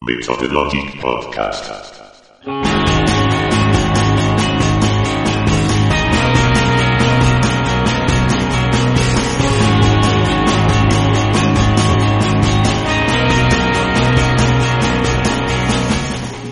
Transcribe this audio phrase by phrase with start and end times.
[0.00, 1.72] Methodologic Podcast.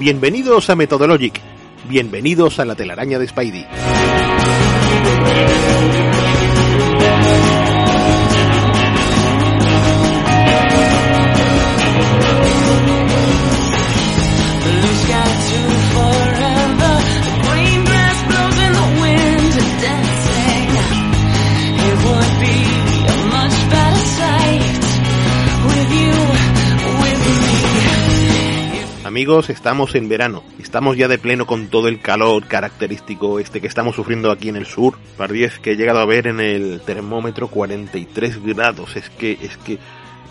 [0.00, 1.40] Bienvenidos a Methodologic.
[1.88, 3.66] Bienvenidos a la telaraña de Spidey.
[29.16, 30.44] Amigos, estamos en verano.
[30.58, 34.56] Estamos ya de pleno con todo el calor característico este que estamos sufriendo aquí en
[34.56, 34.98] el sur.
[35.16, 38.94] Par 10 que he llegado a ver en el termómetro 43 grados.
[38.94, 39.78] Es que, es que,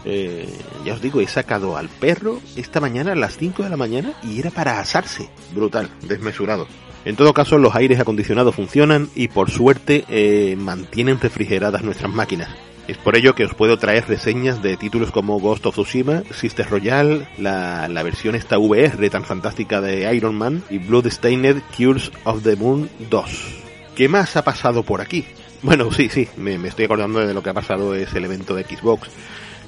[0.06, 0.48] eh,
[0.86, 4.14] ya os digo, he sacado al perro esta mañana a las 5 de la mañana
[4.22, 5.32] y era para asarse.
[5.56, 6.68] Brutal, desmesurado.
[7.06, 12.50] En todo caso, los aires acondicionados funcionan y por suerte eh, mantienen refrigeradas nuestras máquinas.
[12.88, 16.70] Es por ello que os puedo traer reseñas de títulos como Ghost of Tsushima, Sister
[16.70, 22.44] Royale, la, la versión esta VR tan fantástica de Iron Man y Bloodstained Cures of
[22.44, 23.56] the Moon 2.
[23.96, 25.26] ¿Qué más ha pasado por aquí?
[25.64, 28.54] Bueno, sí, sí, me, me estoy acordando de lo que ha pasado es el evento
[28.54, 29.10] de Xbox.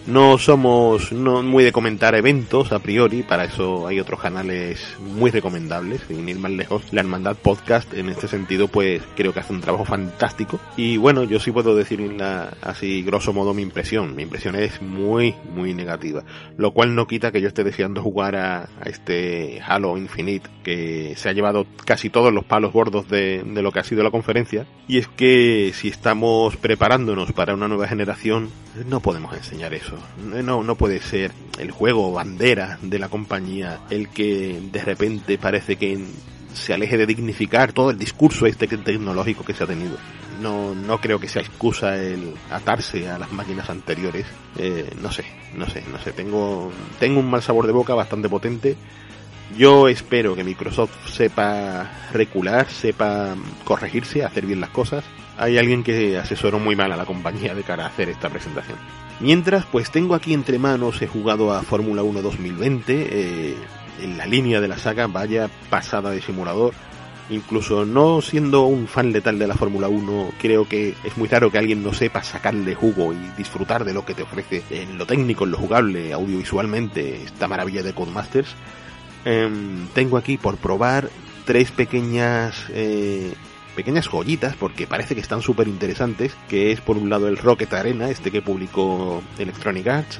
[0.07, 5.31] No somos no muy de comentar eventos a priori, para eso hay otros canales muy
[5.31, 6.81] recomendables, sin ir más lejos.
[6.93, 10.61] La Hermandad Podcast, en este sentido, pues creo que hace un trabajo fantástico.
[10.77, 14.15] Y bueno, yo sí puedo decir la- así, grosso modo, mi impresión.
[14.15, 16.23] Mi impresión es muy, muy negativa.
[16.55, 21.15] Lo cual no quita que yo esté deseando jugar a, a este Halo Infinite, que
[21.17, 24.11] se ha llevado casi todos los palos gordos de, de lo que ha sido la
[24.11, 24.65] conferencia.
[24.87, 28.49] Y es que si estamos preparándonos para una nueva generación,
[28.87, 29.96] no podemos enseñar eso.
[30.17, 35.75] No, no puede ser el juego bandera de la compañía el que de repente parece
[35.75, 36.05] que
[36.53, 39.97] se aleje de dignificar todo el discurso este tecnológico que se ha tenido.
[40.41, 44.25] No, no creo que sea excusa el atarse a las máquinas anteriores.
[44.57, 45.25] Eh, no sé,
[45.55, 46.11] no sé, no sé.
[46.11, 48.75] Tengo, tengo un mal sabor de boca bastante potente.
[49.57, 55.05] Yo espero que Microsoft sepa recular, sepa corregirse, hacer bien las cosas.
[55.37, 58.77] Hay alguien que asesoró muy mal a la compañía de cara a hacer esta presentación.
[59.19, 63.55] Mientras, pues tengo aquí entre manos, he jugado a Fórmula 1 2020, eh,
[64.03, 66.73] en la línea de la saga, vaya pasada de simulador.
[67.29, 71.51] Incluso no siendo un fan letal de la Fórmula 1, creo que es muy raro
[71.51, 75.05] que alguien no sepa sacarle jugo y disfrutar de lo que te ofrece en lo
[75.05, 78.55] técnico, en lo jugable, audiovisualmente, esta maravilla de Codemasters.
[79.25, 81.09] Em, tengo aquí por probar
[81.43, 83.33] tres pequeñas eh,
[83.77, 87.71] pequeñas joyitas porque parece que están súper interesantes que es por un lado el Rocket
[87.73, 90.19] Arena este que publicó Electronic Arts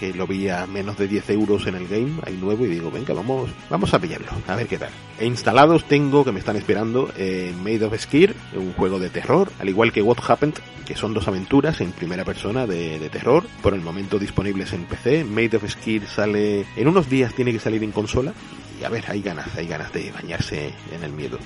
[0.00, 2.90] que lo vi a menos de 10 euros en el game ahí nuevo y digo
[2.90, 4.88] venga vamos vamos a pillarlo a ver qué tal
[5.18, 9.52] e instalados tengo que me están esperando eh, Made of Skir un juego de terror
[9.60, 10.54] al igual que What Happened
[10.86, 14.86] que son dos aventuras en primera persona de, de terror por el momento disponibles en
[14.86, 18.32] PC Made of Skir sale en unos días tiene que salir en consola
[18.80, 21.38] y a ver, hay ganas, hay ganas de bañarse en el miedo.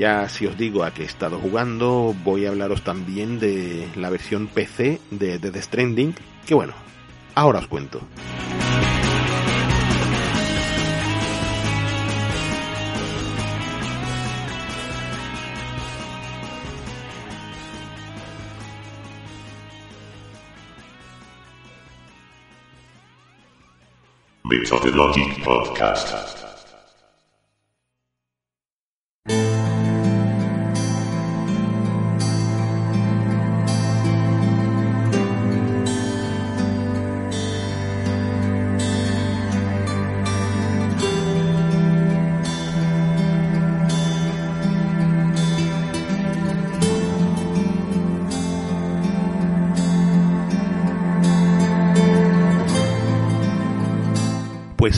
[0.00, 4.08] Ya si os digo a qué he estado jugando, voy a hablaros también de la
[4.08, 6.14] versión PC de The Stranding,
[6.46, 6.72] que bueno,
[7.34, 8.00] ahora os cuento.
[24.44, 26.39] Methodologic Podcast.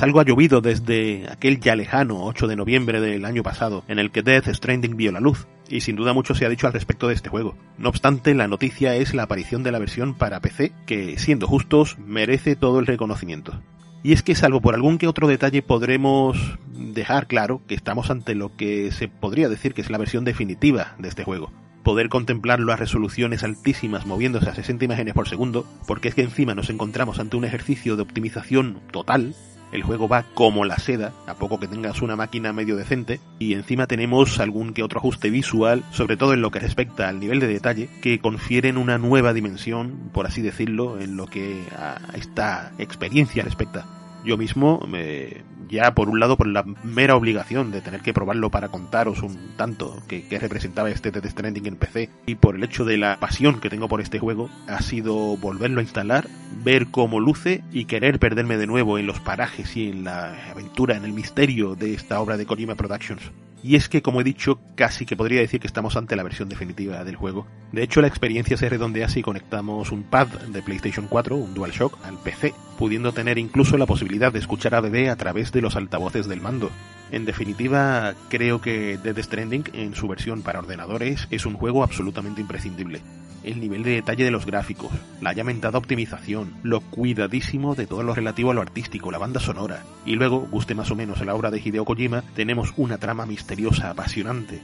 [0.02, 4.10] Algo ha llovido desde aquel ya lejano 8 de noviembre del año pasado, en el
[4.10, 7.06] que Death Stranding vio la luz, y sin duda mucho se ha dicho al respecto
[7.06, 7.54] de este juego.
[7.78, 11.98] No obstante, la noticia es la aparición de la versión para PC, que, siendo justos,
[12.04, 13.62] merece todo el reconocimiento.
[14.02, 18.34] Y es que salvo por algún que otro detalle podremos dejar claro que estamos ante
[18.34, 21.52] lo que se podría decir que es la versión definitiva de este juego.
[21.84, 26.56] Poder contemplarlo a resoluciones altísimas moviéndose a 60 imágenes por segundo, porque es que encima
[26.56, 29.36] nos encontramos ante un ejercicio de optimización total,
[29.72, 33.54] el juego va como la seda, a poco que tengas una máquina medio decente, y
[33.54, 37.40] encima tenemos algún que otro ajuste visual, sobre todo en lo que respecta al nivel
[37.40, 42.72] de detalle, que confieren una nueva dimensión, por así decirlo, en lo que a esta
[42.78, 43.86] experiencia respecta.
[44.24, 45.42] Yo mismo, me,
[45.72, 49.56] ya por un lado por la mera obligación de tener que probarlo para contaros un
[49.56, 53.58] tanto que, representaba este Death Stranding en PC y por el hecho de la pasión
[53.58, 56.28] que tengo por este juego, ha sido volverlo a instalar,
[56.62, 60.96] ver cómo luce y querer perderme de nuevo en los parajes y en la aventura,
[60.96, 63.22] en el misterio de esta obra de Kojima Productions.
[63.62, 66.48] Y es que, como he dicho, casi que podría decir que estamos ante la versión
[66.48, 67.46] definitiva del juego.
[67.70, 71.98] De hecho, la experiencia se redondea si conectamos un pad de PlayStation 4, un DualShock,
[72.04, 75.76] al PC, pudiendo tener incluso la posibilidad de escuchar a bebé a través de los
[75.76, 76.70] altavoces del mando.
[77.12, 82.40] En definitiva, creo que Dead Stranding, en su versión para ordenadores, es un juego absolutamente
[82.40, 83.02] imprescindible
[83.44, 85.44] el nivel de detalle de los gráficos, la ya
[85.74, 89.82] optimización, lo cuidadísimo de todo lo relativo a lo artístico, la banda sonora.
[90.06, 93.90] Y luego, guste más o menos la obra de Hideo Kojima, tenemos una trama misteriosa,
[93.90, 94.60] apasionante.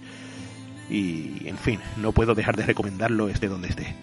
[0.91, 3.95] Y, en fin, no puedo dejar de recomendarlo esté donde esté.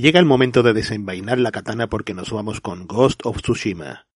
[0.00, 4.06] Llega el momento de desenvainar la katana porque nos vamos con Ghost of Tsushima.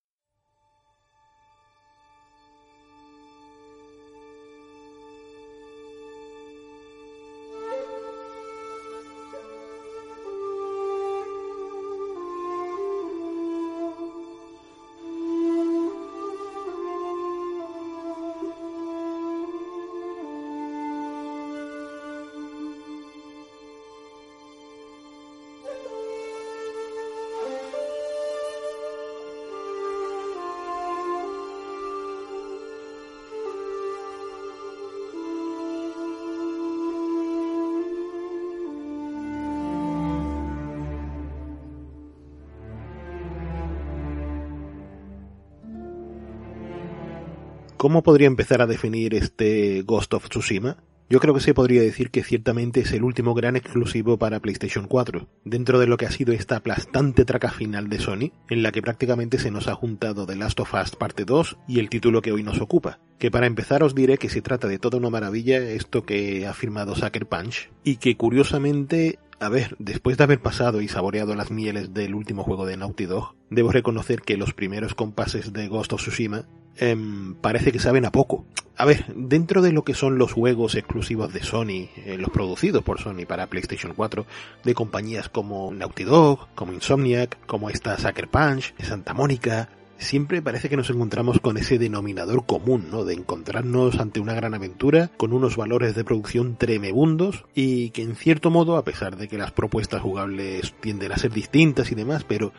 [47.85, 50.79] ¿Cómo podría empezar a definir este Ghost of Tsushima?
[51.11, 54.87] Yo creo que se podría decir que ciertamente es el último gran exclusivo para PlayStation
[54.87, 58.73] 4, dentro de lo que ha sido esta aplastante traca final de Sony, en la
[58.73, 62.23] que prácticamente se nos ha juntado The Last of Us Parte 2 y el título
[62.23, 63.01] que hoy nos ocupa.
[63.25, 66.53] Que para empezar os diré que se trata de toda una maravilla esto que ha
[66.53, 71.51] firmado Sucker Punch, y que curiosamente a ver, después de haber pasado y saboreado las
[71.51, 75.95] mieles del último juego de Naughty Dog, debo reconocer que los primeros compases de Ghost
[75.95, 76.45] of Tsushima
[76.77, 78.45] em, parece que saben a poco.
[78.77, 82.83] A ver, dentro de lo que son los juegos exclusivos de Sony, eh, los producidos
[82.83, 84.27] por Sony para PlayStation 4,
[84.65, 90.69] de compañías como Naughty Dog, como Insomniac, como esta Sucker Punch, Santa Mónica, siempre parece
[90.69, 93.05] que nos encontramos con ese denominador común, ¿no?
[93.05, 98.17] De encontrarnos ante una gran aventura con unos valores de producción tremebundos y que en
[98.17, 102.25] cierto modo, a pesar de que las propuestas jugables tienden a ser distintas y demás,
[102.25, 102.53] pero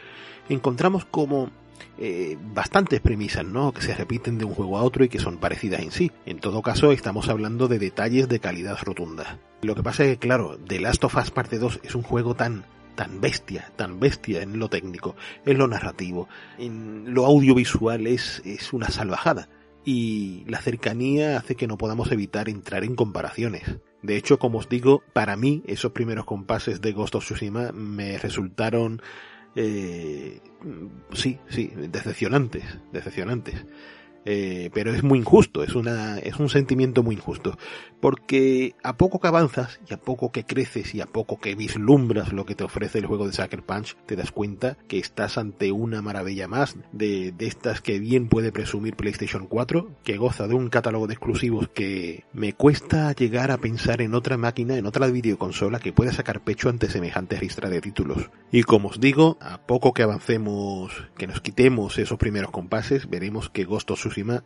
[0.50, 1.50] encontramos como
[1.98, 3.72] eh, bastantes premisas, ¿no?
[3.72, 6.12] Que se repiten de un juego a otro y que son parecidas en sí.
[6.26, 9.40] En todo caso, estamos hablando de detalles de calidad rotunda.
[9.62, 12.36] Lo que pasa es que, claro, The Last of Us Parte 2 es un juego
[12.36, 12.66] tan
[12.96, 18.74] tan bestia, tan bestia en lo técnico, en lo narrativo, en lo audiovisual es, es
[18.74, 19.50] una salvajada.
[19.84, 23.64] Y la cercanía hace que no podamos evitar entrar en comparaciones.
[24.02, 28.18] De hecho, como os digo, para mí esos primeros compases de Ghost of Tsushima me
[28.18, 29.02] resultaron
[29.56, 30.42] eh,
[31.14, 33.66] sí, sí, decepcionantes, decepcionantes.
[34.26, 37.58] Eh, pero es muy injusto, es una, es un sentimiento muy injusto,
[38.00, 42.34] porque a poco que avanzas y a poco que creces y a poco que vislumbras
[42.34, 45.72] lo que te ofrece el juego de Sucker Punch, te das cuenta que estás ante
[45.72, 50.56] una maravilla más de, de estas que bien puede presumir PlayStation 4, que goza de
[50.56, 55.06] un catálogo de exclusivos que me cuesta llegar a pensar en otra máquina, en otra
[55.08, 58.32] videoconsola que pueda sacar pecho ante semejante ristra de títulos.
[58.52, 63.50] Y como os digo, a poco que avancemos, que nos quitemos esos primeros compases, veremos
[63.50, 64.00] que Ghost of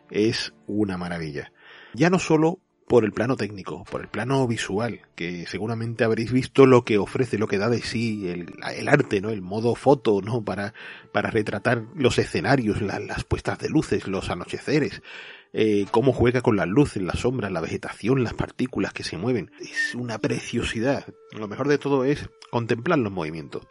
[0.10, 1.52] Es una maravilla.
[1.94, 6.66] Ya no solo por el plano técnico, por el plano visual, que seguramente habréis visto
[6.66, 8.48] lo que ofrece, lo que da de sí el,
[8.88, 9.30] arte, ¿no?
[9.30, 10.44] El modo foto, ¿no?
[10.44, 10.74] Para,
[11.14, 15.04] para retratar los escenarios, la- las puestas de luces, los anocheceres,
[15.54, 19.52] eh, cómo juega con las luces, las sombras, la vegetación, las partículas que se mueven.
[19.60, 21.06] Es una preciosidad.
[21.38, 23.68] Lo mejor de todo es contemplar los movimientos.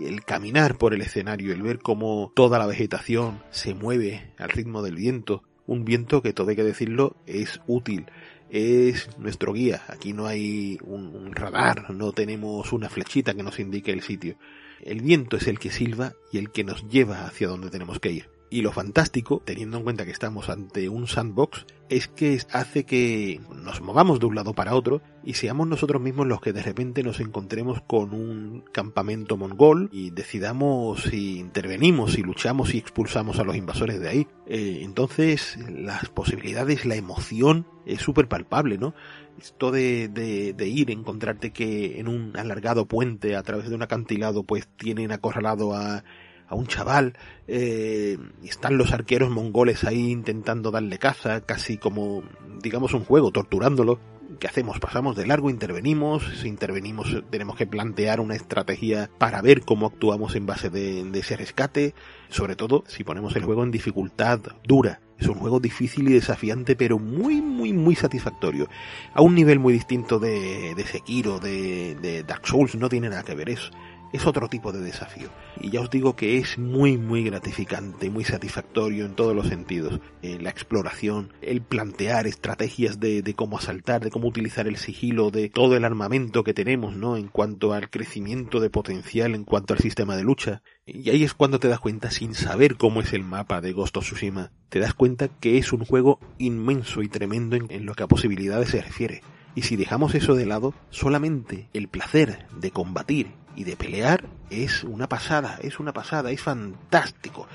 [0.00, 4.82] El caminar por el escenario, el ver cómo toda la vegetación se mueve al ritmo
[4.82, 5.42] del viento.
[5.66, 8.06] Un viento que, todo hay que decirlo, es útil.
[8.50, 9.82] Es nuestro guía.
[9.88, 14.36] Aquí no hay un, un radar, no tenemos una flechita que nos indique el sitio.
[14.80, 18.12] El viento es el que silba y el que nos lleva hacia donde tenemos que
[18.12, 18.35] ir.
[18.48, 23.40] Y lo fantástico, teniendo en cuenta que estamos ante un sandbox, es que hace que
[23.62, 27.02] nos movamos de un lado para otro y seamos nosotros mismos los que de repente
[27.02, 33.44] nos encontremos con un campamento mongol y decidamos si intervenimos, si luchamos y expulsamos a
[33.44, 34.28] los invasores de ahí.
[34.46, 38.94] Eh, entonces, las posibilidades, la emoción es súper palpable, ¿no?
[39.38, 43.82] Esto de, de, de ir, encontrarte que en un alargado puente a través de un
[43.82, 46.04] acantilado pues tienen acorralado a
[46.48, 47.14] a un chaval,
[47.48, 52.22] eh, están los arqueros mongoles ahí intentando darle caza, casi como,
[52.62, 53.98] digamos, un juego, torturándolo.
[54.38, 54.78] ¿Qué hacemos?
[54.80, 60.34] Pasamos de largo, intervenimos, si intervenimos tenemos que plantear una estrategia para ver cómo actuamos
[60.34, 61.94] en base de, de ese rescate,
[62.28, 65.00] sobre todo si ponemos el juego en dificultad dura.
[65.18, 68.68] Es un juego difícil y desafiante, pero muy, muy, muy satisfactorio.
[69.14, 73.22] A un nivel muy distinto de, de Sekiro, de, de Dark Souls, no tiene nada
[73.22, 73.70] que ver eso
[74.12, 75.28] es otro tipo de desafío.
[75.60, 80.00] Y ya os digo que es muy, muy gratificante, muy satisfactorio en todos los sentidos.
[80.22, 85.30] Eh, la exploración, el plantear estrategias de, de, cómo asaltar, de cómo utilizar el sigilo,
[85.30, 87.16] de todo el armamento que tenemos, ¿no?
[87.16, 90.62] En cuanto al crecimiento de potencial, en cuanto al sistema de lucha.
[90.86, 93.96] Y ahí es cuando te das cuenta, sin saber cómo es el mapa de Ghost
[93.96, 97.94] of Tsushima, te das cuenta que es un juego inmenso y tremendo en, en lo
[97.94, 99.22] que a posibilidades se refiere.
[99.56, 104.84] Y si dejamos eso de lado, solamente el placer de combatir y de pelear es
[104.84, 107.48] una pasada, es una pasada, es fantástico.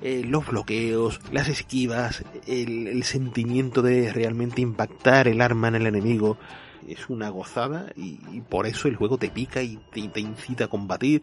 [0.00, 6.38] Eh, los bloqueos, las esquivas, el, sentimiento de realmente impactar el arma en el enemigo,
[6.86, 10.68] es una gozada y, por eso el juego te pica y te, te, incita a
[10.68, 11.22] combatir.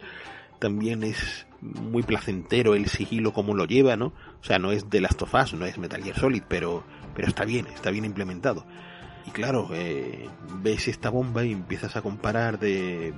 [0.60, 4.08] También es muy placentero el sigilo como lo lleva, ¿no?
[4.42, 6.84] O sea, no es de Last of Us, no es Metal Gear Solid, pero,
[7.16, 8.66] pero está bien, está bien implementado.
[9.28, 10.30] Y claro, eh,
[10.62, 13.14] ves esta bomba y empiezas a comparar de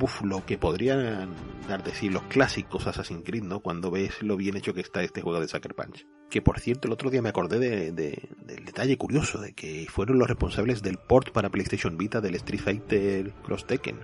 [0.00, 1.28] uf, lo que podrían
[1.68, 3.60] dar de sí los clásicos Assassin's Creed, ¿no?
[3.60, 6.06] Cuando ves lo bien hecho que está este juego de Sucker Punch.
[6.30, 9.86] Que por cierto, el otro día me acordé de, de, del detalle curioso de que
[9.90, 14.00] fueron los responsables del port para PlayStation Vita del Street Fighter Cross Tekken.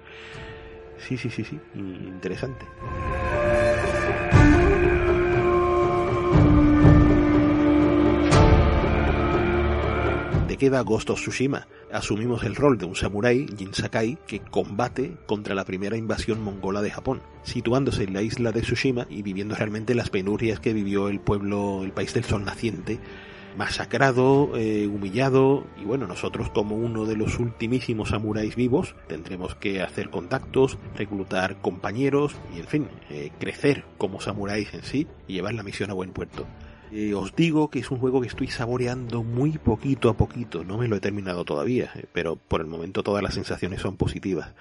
[0.98, 2.66] Sí, sí, sí, sí, interesante.
[10.56, 11.68] Queda Ghost of Tsushima.
[11.92, 16.82] Asumimos el rol de un samurái, Jin Sakai, que combate contra la primera invasión mongola
[16.82, 21.08] de Japón, situándose en la isla de Tsushima y viviendo realmente las penurias que vivió
[21.08, 22.98] el pueblo, el país del sol naciente,
[23.56, 29.82] masacrado, eh, humillado, y bueno, nosotros como uno de los ultimísimos samuráis vivos tendremos que
[29.82, 35.54] hacer contactos, reclutar compañeros y en fin, eh, crecer como samuráis en sí y llevar
[35.54, 36.46] la misión a buen puerto.
[36.92, 40.78] Eh, os digo que es un juego que estoy saboreando muy poquito a poquito, no
[40.78, 44.54] me lo he terminado todavía, eh, pero por el momento todas las sensaciones son positivas.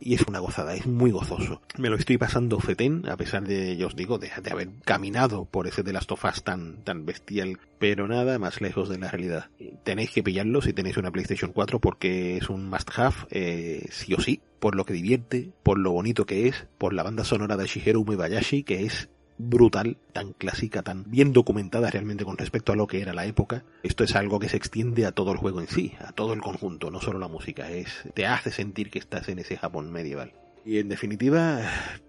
[0.00, 1.62] Y es una gozada, es muy gozoso.
[1.78, 5.46] Me lo estoy pasando fetén, a pesar de, ya os digo, de, de haber caminado
[5.46, 9.48] por ese de las tofas tan, tan bestial, pero nada más lejos de la realidad.
[9.84, 14.12] Tenéis que pillarlo si tenéis una PlayStation 4 porque es un must have, eh, sí
[14.12, 17.56] o sí, por lo que divierte, por lo bonito que es, por la banda sonora
[17.56, 22.76] de Shigeru Umebayashi, que es brutal, tan clásica, tan bien documentada realmente con respecto a
[22.76, 23.64] lo que era la época.
[23.82, 26.40] Esto es algo que se extiende a todo el juego en sí, a todo el
[26.40, 30.32] conjunto, no solo la música, es te hace sentir que estás en ese Japón medieval.
[30.66, 31.60] Y en definitiva,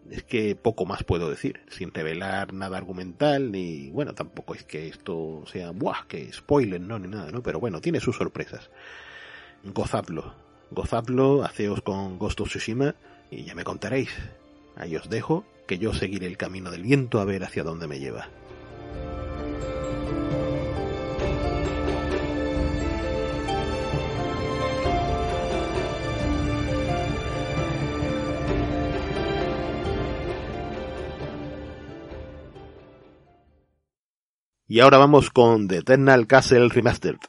[0.10, 4.88] es que poco más puedo decir, sin revelar nada argumental, ni bueno, tampoco es que
[4.88, 7.44] esto sea, buah, que spoiler, no, ni nada, ¿no?
[7.44, 8.70] Pero bueno, tiene sus sorpresas.
[9.66, 10.36] Gozadlo,
[10.72, 12.96] gozadlo, haceos con Ghost of Tsushima
[13.30, 14.12] y ya me contaréis.
[14.78, 18.00] Ahí os dejo que yo seguiré el camino del viento a ver hacia dónde me
[18.00, 18.30] lleva.
[34.68, 37.20] Y ahora vamos con The Eternal Castle Remastered.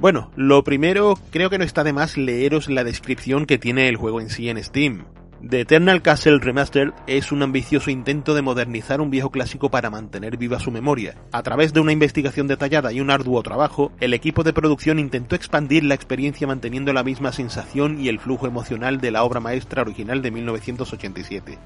[0.00, 3.96] Bueno, lo primero, creo que no está de más leeros la descripción que tiene el
[3.96, 5.06] juego en sí en Steam.
[5.42, 10.36] The Eternal Castle Remastered es un ambicioso intento de modernizar un viejo clásico para mantener
[10.36, 11.16] viva su memoria.
[11.32, 15.34] A través de una investigación detallada y un arduo trabajo, el equipo de producción intentó
[15.34, 19.82] expandir la experiencia manteniendo la misma sensación y el flujo emocional de la obra maestra
[19.82, 21.58] original de 1987.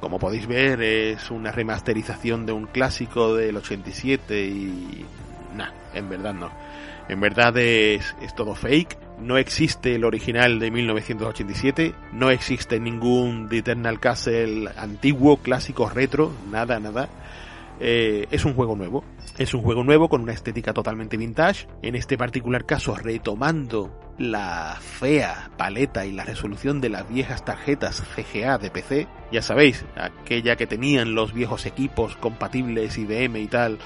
[0.00, 5.04] Como podéis ver, es una remasterización de un clásico del 87 y...
[5.54, 6.63] Nah, en verdad no.
[7.08, 8.98] En verdad es, es todo fake.
[9.20, 16.32] No existe el original de 1987, no existe ningún The Eternal Castle antiguo, clásico, retro,
[16.50, 17.08] nada, nada.
[17.80, 19.04] Eh, es un juego nuevo,
[19.36, 24.78] es un juego nuevo con una estética totalmente vintage, en este particular caso retomando la
[24.80, 30.54] fea paleta y la resolución de las viejas tarjetas CGA de PC, ya sabéis, aquella
[30.54, 33.78] que tenían los viejos equipos compatibles IBM y tal,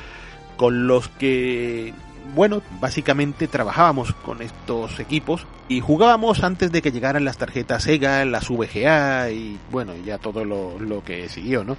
[0.59, 1.95] con los que
[2.35, 8.25] bueno, básicamente trabajábamos con estos equipos y jugábamos antes de que llegaran las tarjetas Sega,
[8.25, 11.77] las VGA y bueno, ya todo lo, lo que siguió, ¿no?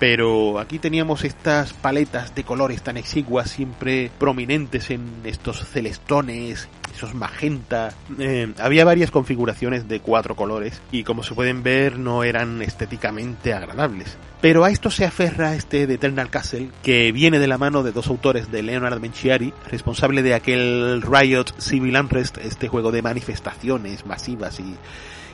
[0.00, 7.14] pero aquí teníamos estas paletas de colores tan exiguas, siempre prominentes en estos celestones, esos
[7.14, 7.94] magenta.
[8.18, 13.52] Eh, había varias configuraciones de cuatro colores y como se pueden ver no eran estéticamente
[13.52, 14.16] agradables.
[14.40, 17.92] Pero a esto se aferra este de Eternal Castle, que viene de la mano de
[17.92, 24.06] dos autores de Leonard Menciari, responsable de aquel Riot Civil Unrest, este juego de manifestaciones
[24.06, 24.76] masivas y,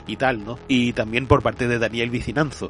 [0.07, 0.59] y tal, ¿no?
[0.67, 2.69] Y también por parte de Daniel Vicinanzo.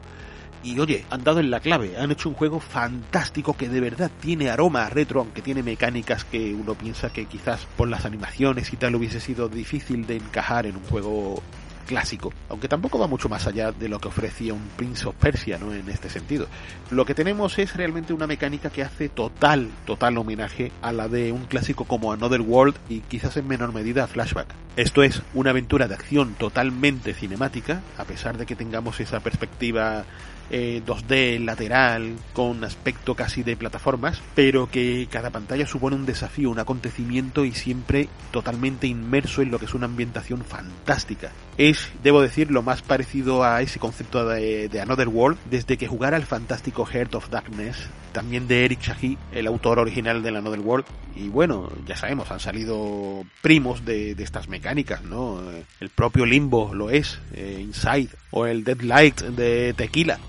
[0.64, 4.12] Y oye, han dado en la clave, han hecho un juego fantástico que de verdad
[4.20, 8.78] tiene aroma retro, aunque tiene mecánicas que uno piensa que quizás por las animaciones y
[8.78, 11.42] tal hubiese sido difícil de encajar en un juego
[11.88, 15.58] clásico, aunque tampoco va mucho más allá de lo que ofrecía un Prince of Persia,
[15.58, 15.74] ¿no?
[15.74, 16.48] En este sentido.
[16.92, 21.32] Lo que tenemos es realmente una mecánica que hace total, total homenaje a la de
[21.32, 24.48] un clásico como Another World y quizás en menor medida Flashback.
[24.76, 30.06] Esto es una aventura de acción totalmente cinemática, a pesar de que tengamos esa perspectiva
[30.50, 36.50] 2D eh, lateral con aspecto casi de plataformas, pero que cada pantalla supone un desafío,
[36.50, 41.32] un acontecimiento y siempre totalmente inmerso en lo que es una ambientación fantástica.
[41.58, 46.18] Es, debo decir, lo más parecido a ese concepto de, Another World desde que jugara
[46.18, 50.86] el fantástico Heart of Darkness, también de Eric Shahi, el autor original de Another World.
[51.16, 55.42] Y bueno, ya sabemos, han salido primos de, estas mecánicas, ¿no?
[55.80, 60.20] El propio Limbo lo es, eh, Inside, o el Deadlight de Tequila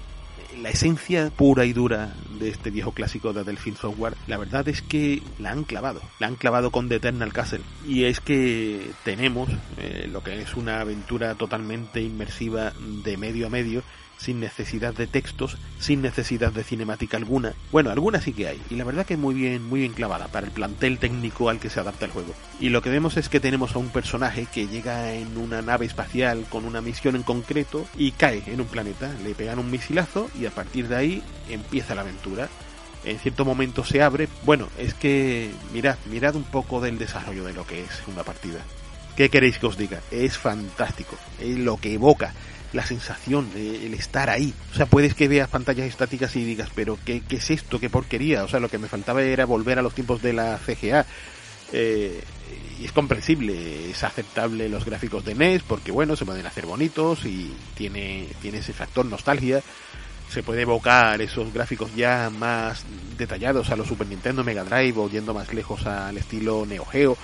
[0.62, 4.82] la esencia pura y dura de este viejo clásico de Delphine Software, la verdad es
[4.82, 7.60] que la han clavado, la han clavado con The Eternal Castle.
[7.86, 12.72] Y es que tenemos eh, lo que es una aventura totalmente inmersiva
[13.04, 13.82] de medio a medio
[14.18, 17.54] sin necesidad de textos, sin necesidad de cinemática alguna.
[17.70, 20.46] Bueno, alguna sí que hay, y la verdad que muy bien, muy bien clavada para
[20.46, 22.34] el plantel técnico al que se adapta el juego.
[22.60, 25.86] Y lo que vemos es que tenemos a un personaje que llega en una nave
[25.86, 30.28] espacial con una misión en concreto y cae en un planeta, le pegan un misilazo
[30.38, 32.48] y a partir de ahí empieza la aventura.
[33.04, 34.28] En cierto momento se abre.
[34.44, 38.58] Bueno, es que mirad, mirad un poco del desarrollo de lo que es una partida.
[39.16, 40.00] ¿Qué queréis que os diga?
[40.10, 41.16] Es fantástico.
[41.40, 42.34] Es lo que evoca
[42.72, 44.52] la sensación, de el estar ahí.
[44.72, 47.80] O sea, puedes que veas pantallas estáticas y digas, pero ¿qué, ¿qué, es esto?
[47.80, 48.44] ¿Qué porquería?
[48.44, 51.06] O sea, lo que me faltaba era volver a los tiempos de la CGA.
[51.72, 52.22] Eh,
[52.80, 57.24] y es comprensible, es aceptable los gráficos de NES porque bueno, se pueden hacer bonitos
[57.24, 59.62] y tiene, tiene ese factor nostalgia.
[60.30, 62.84] Se puede evocar esos gráficos ya más
[63.16, 67.16] detallados a los Super Nintendo, Mega Drive o yendo más lejos al estilo Neo Geo,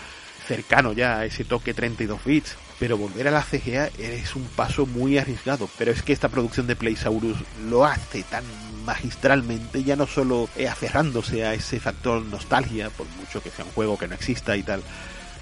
[0.46, 4.86] cercano ya a ese toque 32 bits pero volver a la CGA es un paso
[4.86, 5.68] muy arriesgado.
[5.78, 8.44] Pero es que esta producción de Playsaurus lo hace tan
[8.84, 13.98] magistralmente, ya no solo aferrándose a ese factor nostalgia, por mucho que sea un juego
[13.98, 14.82] que no exista y tal,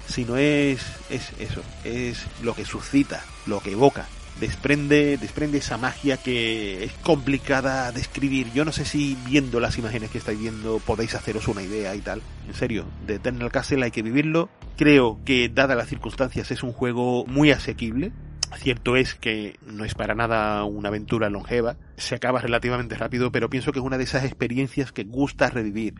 [0.07, 4.07] sino es, es eso, es lo que suscita, lo que evoca
[4.39, 8.51] desprende, desprende esa magia que es complicada de describir.
[8.53, 12.01] Yo no sé si viendo las imágenes que estáis viendo podéis haceros una idea y
[12.01, 12.21] tal.
[12.47, 14.49] En serio, de Eternal Castle hay que vivirlo.
[14.75, 18.11] Creo que, dadas las circunstancias, es un juego muy asequible.
[18.57, 23.49] Cierto es que no es para nada una aventura longeva, se acaba relativamente rápido, pero
[23.49, 25.95] pienso que es una de esas experiencias que gusta revivir.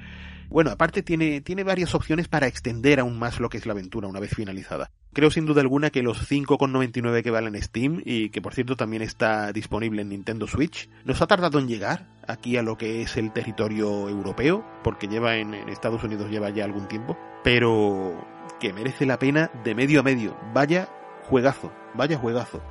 [0.50, 4.08] Bueno, aparte tiene, tiene varias opciones para extender aún más lo que es la aventura
[4.08, 4.92] una vez finalizada.
[5.12, 9.02] Creo sin duda alguna que los 5,99 que valen Steam y que por cierto también
[9.02, 13.18] está disponible en Nintendo Switch, nos ha tardado en llegar aquí a lo que es
[13.18, 18.74] el territorio europeo, porque lleva en, en Estados Unidos lleva ya algún tiempo, pero que
[18.74, 20.36] merece la pena de medio a medio.
[20.54, 20.88] Vaya
[21.30, 22.62] juegazo, vaya juegazo.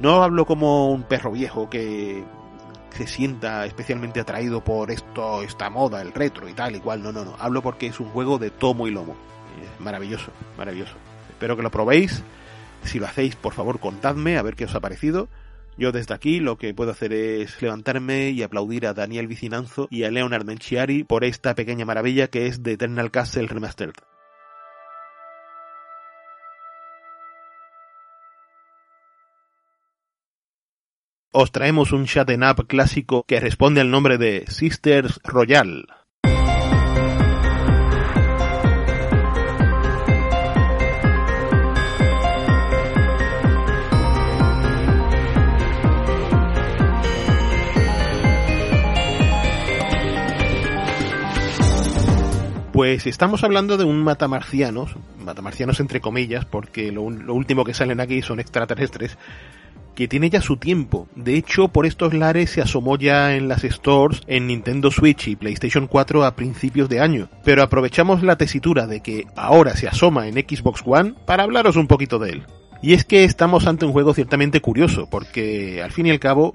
[0.00, 2.24] No hablo como un perro viejo que
[2.90, 7.02] se sienta especialmente atraído por esto, esta moda, el retro y tal y cual.
[7.02, 7.36] No, no, no.
[7.38, 9.14] Hablo porque es un juego de tomo y lomo.
[9.62, 10.94] Es maravilloso, maravilloso.
[11.28, 12.22] Espero que lo probéis.
[12.82, 15.28] Si lo hacéis, por favor, contadme a ver qué os ha parecido.
[15.76, 20.04] Yo desde aquí lo que puedo hacer es levantarme y aplaudir a Daniel Vicinanzo y
[20.04, 23.94] a Leonard Menciari por esta pequeña maravilla que es The Eternal Castle Remastered.
[31.36, 35.84] Os traemos un chat up clásico que responde al nombre de Sisters Royal.
[52.72, 58.22] Pues estamos hablando de un matamarcianos, matamarcianos entre comillas, porque lo, último que salen aquí
[58.22, 59.18] son extraterrestres,
[59.94, 61.08] que tiene ya su tiempo.
[61.14, 65.36] De hecho, por estos lares se asomó ya en las stores en Nintendo Switch y
[65.36, 67.28] PlayStation 4 a principios de año.
[67.44, 71.86] Pero aprovechamos la tesitura de que ahora se asoma en Xbox One para hablaros un
[71.86, 72.42] poquito de él.
[72.82, 76.54] Y es que estamos ante un juego ciertamente curioso, porque al fin y al cabo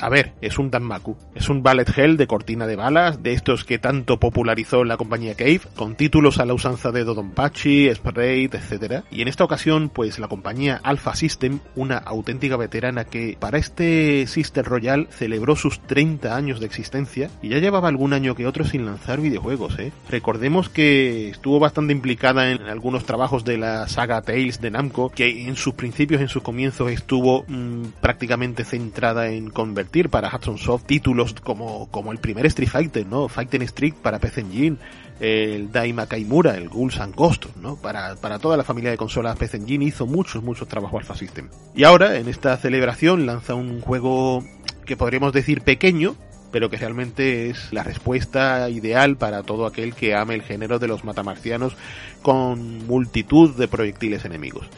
[0.00, 1.16] a ver, es un Danmaku.
[1.34, 5.34] Es un Ballet Hell de cortina de balas, de estos que tanto popularizó la compañía
[5.34, 9.04] Cave, con títulos a la usanza de Dodonpachi, Sprite, etc.
[9.10, 14.26] Y en esta ocasión, pues la compañía Alpha System, una auténtica veterana que para este
[14.26, 18.64] Sister Royal celebró sus 30 años de existencia y ya llevaba algún año que otro
[18.64, 19.92] sin lanzar videojuegos, ¿eh?
[20.08, 25.46] Recordemos que estuvo bastante implicada en algunos trabajos de la saga Tales de Namco, que
[25.46, 30.84] en sus principios, en sus comienzos, estuvo mmm, prácticamente centrada en convertir para Hudson Soft
[30.84, 33.28] títulos como, como el primer Street Fighter, ¿no?
[33.28, 34.76] Fighting Street para PC Engine,
[35.20, 37.76] el Daima Kaimura, el Ghouls and Ghosts, ¿no?
[37.76, 41.48] Para, para toda la familia de consolas PC Engine hizo muchos, muchos trabajos Alpha System.
[41.74, 44.44] Y ahora, en esta celebración, lanza un juego
[44.86, 46.16] que podríamos decir pequeño,
[46.50, 50.88] pero que realmente es la respuesta ideal para todo aquel que ame el género de
[50.88, 51.76] los matamarcianos
[52.22, 54.68] con multitud de proyectiles enemigos.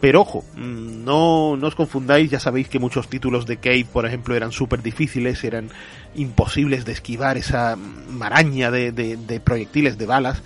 [0.00, 4.36] Pero ojo, no, no os confundáis, ya sabéis que muchos títulos de Cave, por ejemplo,
[4.36, 5.70] eran súper difíciles, eran
[6.14, 10.42] imposibles de esquivar esa maraña de, de, de, proyectiles, de balas.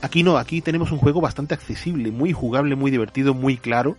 [0.00, 3.96] Aquí no, aquí tenemos un juego bastante accesible, muy jugable, muy divertido, muy claro.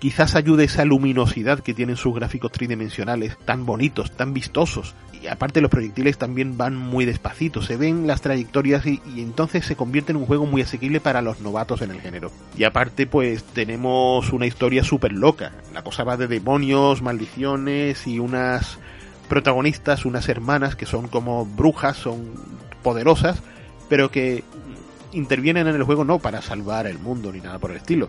[0.00, 4.94] Quizás ayude esa luminosidad que tienen sus gráficos tridimensionales, tan bonitos, tan vistosos.
[5.22, 9.66] Y aparte los proyectiles también van muy despacito, se ven las trayectorias y, y, entonces
[9.66, 12.32] se convierte en un juego muy asequible para los novatos en el género.
[12.56, 15.52] Y aparte pues tenemos una historia súper loca.
[15.74, 18.78] La cosa va de demonios, maldiciones y unas
[19.28, 22.32] protagonistas, unas hermanas que son como brujas, son
[22.82, 23.42] poderosas,
[23.90, 24.44] pero que
[25.12, 28.08] intervienen en el juego no para salvar el mundo ni nada por el estilo,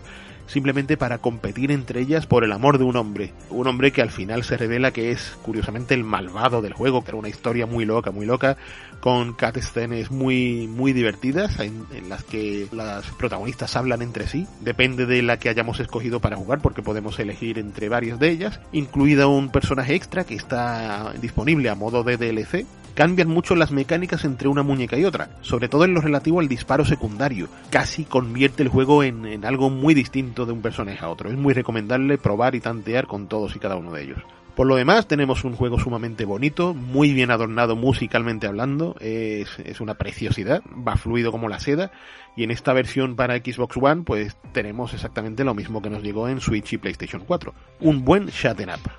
[0.52, 3.32] simplemente para competir entre ellas por el amor de un hombre.
[3.48, 7.10] Un hombre que al final se revela que es curiosamente el malvado del juego, que
[7.10, 8.58] era una historia muy loca, muy loca,
[9.00, 14.46] con cutscenes muy, muy divertidas, en, en, las que las protagonistas hablan entre sí.
[14.60, 18.60] Depende de la que hayamos escogido para jugar, porque podemos elegir entre varias de ellas,
[18.72, 24.24] incluida un personaje extra que está disponible a modo de DLC, cambian mucho las mecánicas
[24.24, 27.48] entre una muñeca y otra, sobre todo en lo relativo al disparo secundario.
[27.70, 31.30] Casi convierte el juego en, en, algo muy distinto de un personaje a otro.
[31.30, 34.22] Es muy recomendable probar y tantear con todos y cada uno de ellos.
[34.54, 39.80] Por lo demás, tenemos un juego sumamente bonito, muy bien adornado musicalmente hablando, es, es
[39.80, 41.90] una preciosidad, va fluido como la seda,
[42.36, 46.28] y en esta versión para Xbox One, pues tenemos exactamente lo mismo que nos llegó
[46.28, 47.54] en Switch y PlayStation 4.
[47.80, 48.90] Un buen Shatten Up.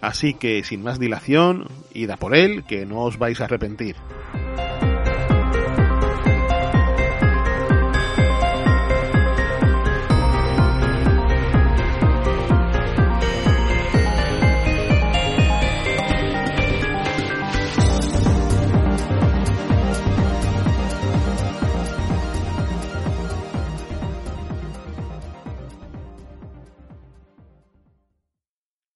[0.00, 3.94] Así que sin más dilación, id a por él, que no os vais a arrepentir.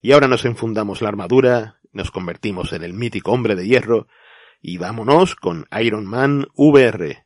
[0.06, 4.06] Y ahora nos enfundamos la armadura, nos convertimos en el mítico hombre de hierro
[4.62, 7.25] y vámonos con Iron Man VR.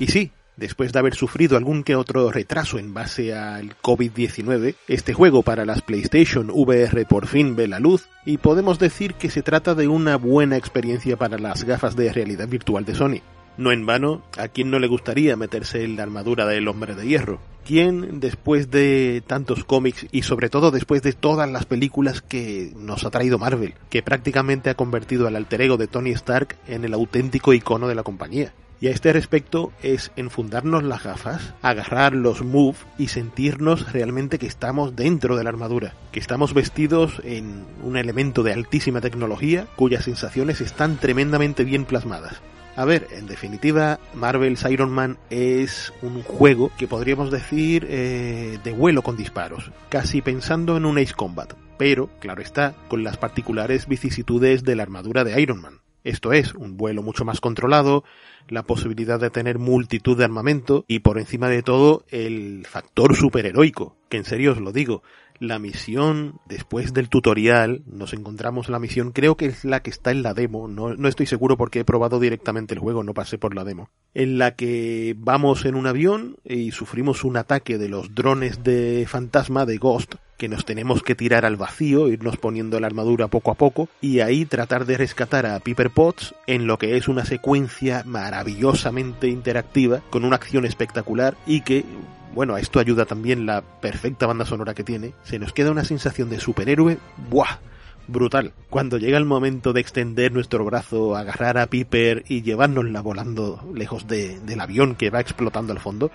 [0.00, 5.12] Y sí, después de haber sufrido algún que otro retraso en base al COVID-19, este
[5.12, 9.42] juego para las PlayStation VR por fin ve la luz y podemos decir que se
[9.42, 13.20] trata de una buena experiencia para las gafas de realidad virtual de Sony.
[13.58, 17.06] No en vano, ¿a quién no le gustaría meterse en la armadura del hombre de
[17.06, 17.38] hierro?
[17.66, 23.04] ¿Quién, después de tantos cómics y sobre todo después de todas las películas que nos
[23.04, 26.94] ha traído Marvel, que prácticamente ha convertido al alter ego de Tony Stark en el
[26.94, 28.54] auténtico icono de la compañía?
[28.80, 34.46] Y a este respecto es enfundarnos las gafas, agarrar los move y sentirnos realmente que
[34.46, 40.04] estamos dentro de la armadura, que estamos vestidos en un elemento de altísima tecnología cuyas
[40.04, 42.40] sensaciones están tremendamente bien plasmadas.
[42.74, 48.72] A ver, en definitiva, Marvel's Iron Man es un juego que podríamos decir eh, de
[48.72, 53.86] vuelo con disparos, casi pensando en un Ace Combat, pero, claro está, con las particulares
[53.86, 55.80] vicisitudes de la armadura de Iron Man.
[56.04, 58.04] Esto es, un vuelo mucho más controlado,
[58.48, 63.96] la posibilidad de tener multitud de armamento y por encima de todo el factor superheroico,
[64.08, 65.02] que en serio os lo digo,
[65.40, 70.10] la misión, después del tutorial, nos encontramos la misión, creo que es la que está
[70.10, 73.38] en la demo, no, no, estoy seguro porque he probado directamente el juego, no pasé
[73.38, 77.88] por la demo, en la que vamos en un avión y sufrimos un ataque de
[77.88, 82.80] los drones de fantasma de Ghost, que nos tenemos que tirar al vacío, irnos poniendo
[82.80, 86.78] la armadura poco a poco, y ahí tratar de rescatar a Piper Potts en lo
[86.78, 91.84] que es una secuencia maravillosamente interactiva, con una acción espectacular y que
[92.34, 95.84] bueno, a esto ayuda también la perfecta banda sonora que tiene, se nos queda una
[95.84, 96.96] sensación de superhéroe,
[97.28, 97.58] ¡buah!
[98.08, 98.54] Brutal.
[98.70, 104.06] Cuando llega el momento de extender nuestro brazo, agarrar a Piper y llevárnosla volando lejos
[104.06, 106.10] de, del avión que va explotando al fondo,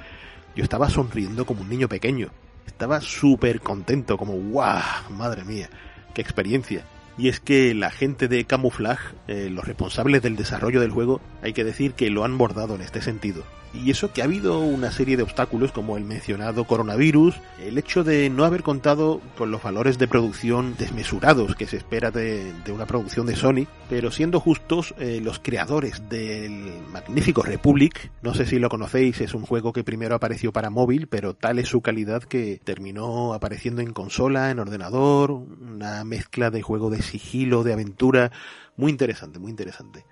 [0.56, 2.30] yo estaba sonriendo como un niño pequeño.
[2.76, 4.84] Estaba súper contento, como ¡guau!
[5.10, 5.70] Madre mía,
[6.14, 6.84] qué experiencia.
[7.18, 11.54] Y es que la gente de Camouflage, eh, los responsables del desarrollo del juego, hay
[11.54, 13.46] que decir que lo han bordado en este sentido.
[13.84, 18.04] Y eso que ha habido una serie de obstáculos como el mencionado coronavirus, el hecho
[18.04, 22.72] de no haber contado con los valores de producción desmesurados que se espera de, de
[22.72, 28.46] una producción de Sony, pero siendo justos, eh, los creadores del magnífico Republic, no sé
[28.46, 31.82] si lo conocéis, es un juego que primero apareció para móvil, pero tal es su
[31.82, 37.74] calidad que terminó apareciendo en consola, en ordenador, una mezcla de juego de sigilo, de
[37.74, 38.32] aventura,
[38.78, 40.06] muy interesante, muy interesante.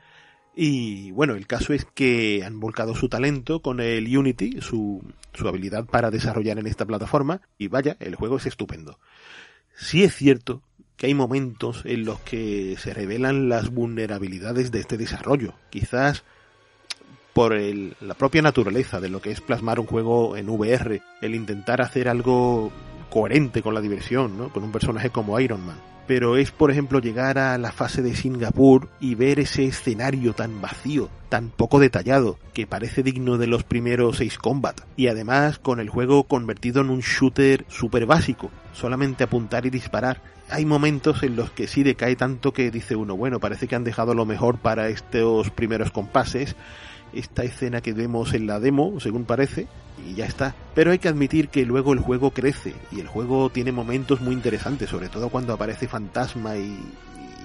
[0.55, 5.01] Y bueno, el caso es que han volcado su talento con el Unity, su,
[5.33, 8.99] su habilidad para desarrollar en esta plataforma, y vaya, el juego es estupendo.
[9.75, 10.61] Sí es cierto
[10.95, 15.55] que hay momentos en los que se revelan las vulnerabilidades de este desarrollo.
[15.71, 16.23] Quizás
[17.33, 21.33] por el, la propia naturaleza de lo que es plasmar un juego en VR, el
[21.33, 22.71] intentar hacer algo
[23.09, 24.53] coherente con la diversión, ¿no?
[24.53, 28.15] Con un personaje como Iron Man pero es por ejemplo llegar a la fase de
[28.15, 33.63] Singapur y ver ese escenario tan vacío, tan poco detallado, que parece digno de los
[33.63, 39.23] primeros seis Combat, y además con el juego convertido en un shooter super básico, solamente
[39.23, 40.21] apuntar y disparar.
[40.49, 43.83] Hay momentos en los que sí decae tanto que dice uno, bueno, parece que han
[43.83, 46.55] dejado lo mejor para estos primeros compases,
[47.13, 49.67] esta escena que vemos en la demo, según parece,
[50.07, 50.55] y ya está.
[50.73, 54.33] Pero hay que admitir que luego el juego crece y el juego tiene momentos muy
[54.33, 56.79] interesantes, sobre todo cuando aparece Fantasma y,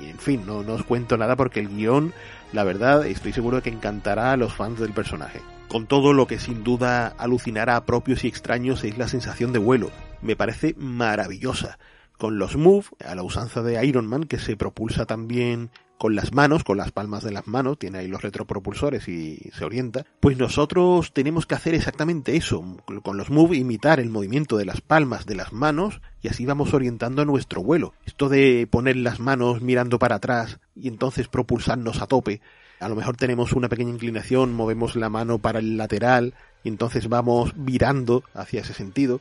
[0.03, 2.13] y en fin, no, no os cuento nada porque el guion,
[2.53, 5.41] la verdad, estoy seguro que encantará a los fans del personaje.
[5.69, 9.59] Con todo lo que sin duda alucinará a propios y extraños es la sensación de
[9.59, 9.91] vuelo.
[10.23, 11.79] Me parece maravillosa
[12.17, 16.33] con los Move, a la usanza de Iron Man, que se propulsa también con las
[16.33, 20.39] manos, con las palmas de las manos, tiene ahí los retropropulsores y se orienta, pues
[20.39, 22.65] nosotros tenemos que hacer exactamente eso,
[23.03, 26.73] con los Move imitar el movimiento de las palmas de las manos y así vamos
[26.73, 27.95] orientando nuestro vuelo.
[28.07, 32.41] Esto de poner las manos mirando para atrás y entonces propulsarnos a tope,
[32.81, 37.09] a lo mejor tenemos una pequeña inclinación, movemos la mano para el lateral y entonces
[37.09, 39.21] vamos virando hacia ese sentido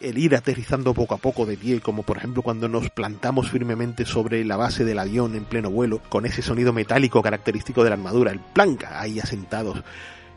[0.00, 4.04] el ir aterrizando poco a poco de pie, como por ejemplo cuando nos plantamos firmemente
[4.04, 7.96] sobre la base del avión en pleno vuelo, con ese sonido metálico característico de la
[7.96, 9.82] armadura, el planca ahí asentados.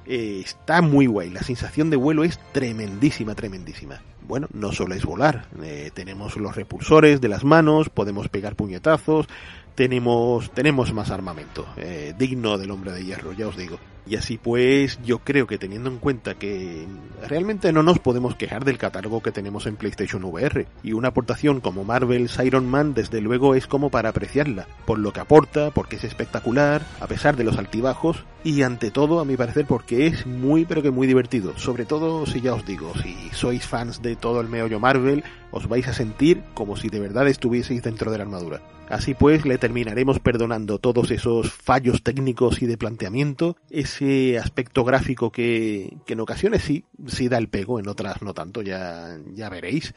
[0.06, 4.02] Eh, está muy guay, la sensación de vuelo es tremendísima, tremendísima.
[4.28, 9.28] Bueno, no solo es volar, eh, tenemos los repulsores de las manos, podemos pegar puñetazos,
[9.76, 13.80] tenemos, tenemos más armamento, eh, digno del hombre de hierro, ya os digo.
[14.08, 16.88] Y así pues, yo creo que teniendo en cuenta que
[17.28, 21.62] realmente no nos podemos quejar del catálogo que tenemos en PlayStation VR, y una aportación
[21.62, 25.98] como Marvel's Iron Man desde luego es como para apreciarla, por lo que aporta, porque
[25.98, 30.26] es espectacular, a pesar de los altibajos, y ante todo, a mi parecer, porque es
[30.26, 34.16] muy pero que muy divertido, sobre todo si ya os digo, si sois fans de
[34.16, 38.18] todo el meollo Marvel, os vais a sentir como si de verdad estuvieseis dentro de
[38.18, 38.62] la armadura.
[38.90, 45.32] Así pues, le terminaremos perdonando todos esos fallos técnicos y de planteamiento, ese aspecto gráfico
[45.32, 49.50] que, que en ocasiones sí, sí da el pego, en otras no tanto, ya, ya
[49.50, 49.94] veréis.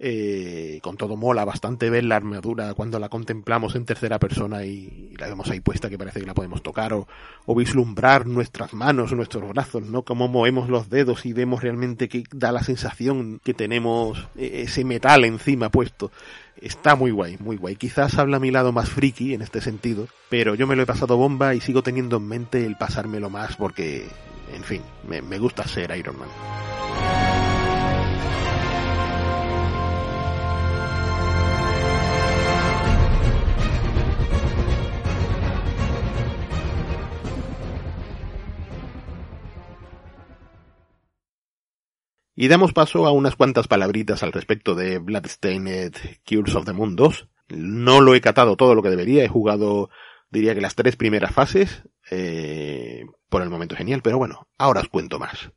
[0.00, 5.14] Eh, con todo mola bastante ver la armadura cuando la contemplamos en tercera persona y,
[5.16, 7.06] la vemos ahí puesta que parece que la podemos tocar o,
[7.54, 10.02] vislumbrar nuestras manos nuestros brazos, ¿no?
[10.02, 14.84] Cómo movemos los dedos y vemos realmente que da la sensación que tenemos eh, ese
[14.84, 16.10] metal encima puesto.
[16.60, 17.76] Está muy guay, muy guay.
[17.76, 21.16] Quizás habla mi lado más friki en este sentido, pero yo me lo he pasado
[21.16, 24.08] bomba y sigo teniendo en mente el pasármelo más porque,
[24.52, 27.23] en fin, me gusta ser Iron Man.
[42.36, 45.94] Y damos paso a unas cuantas palabritas al respecto de Bloodstained
[46.28, 47.28] Cures of the Moon 2.
[47.48, 49.90] No lo he catado todo lo que debería, he jugado
[50.34, 54.88] diría que las tres primeras fases, eh, por el momento genial, pero bueno, ahora os
[54.88, 55.52] cuento más.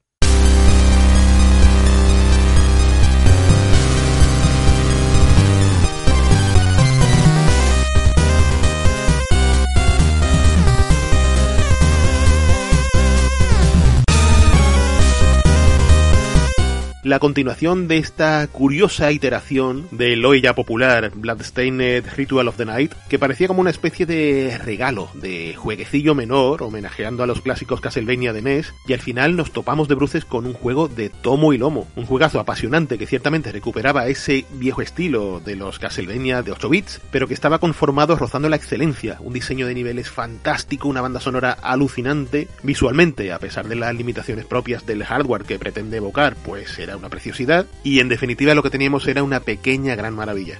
[17.08, 22.92] La continuación de esta curiosa iteración del hoy ya popular Bloodstained Ritual of the Night,
[23.08, 28.34] que parecía como una especie de regalo, de jueguecillo menor, homenajeando a los clásicos Castlevania
[28.34, 31.58] de NES, y al final nos topamos de bruces con un juego de tomo y
[31.58, 36.68] lomo, un juegazo apasionante que ciertamente recuperaba ese viejo estilo de los Castlevania de 8
[36.68, 41.22] bits, pero que estaba conformado rozando la excelencia, un diseño de niveles fantástico, una banda
[41.22, 46.78] sonora alucinante, visualmente, a pesar de las limitaciones propias del hardware que pretende evocar, pues
[46.78, 50.60] era una preciosidad y en definitiva lo que teníamos era una pequeña gran maravilla.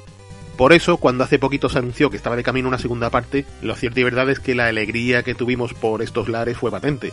[0.58, 3.76] Por eso, cuando hace poquito se anunció que estaba de camino una segunda parte, lo
[3.76, 7.12] cierto y verdad es que la alegría que tuvimos por estos lares fue patente.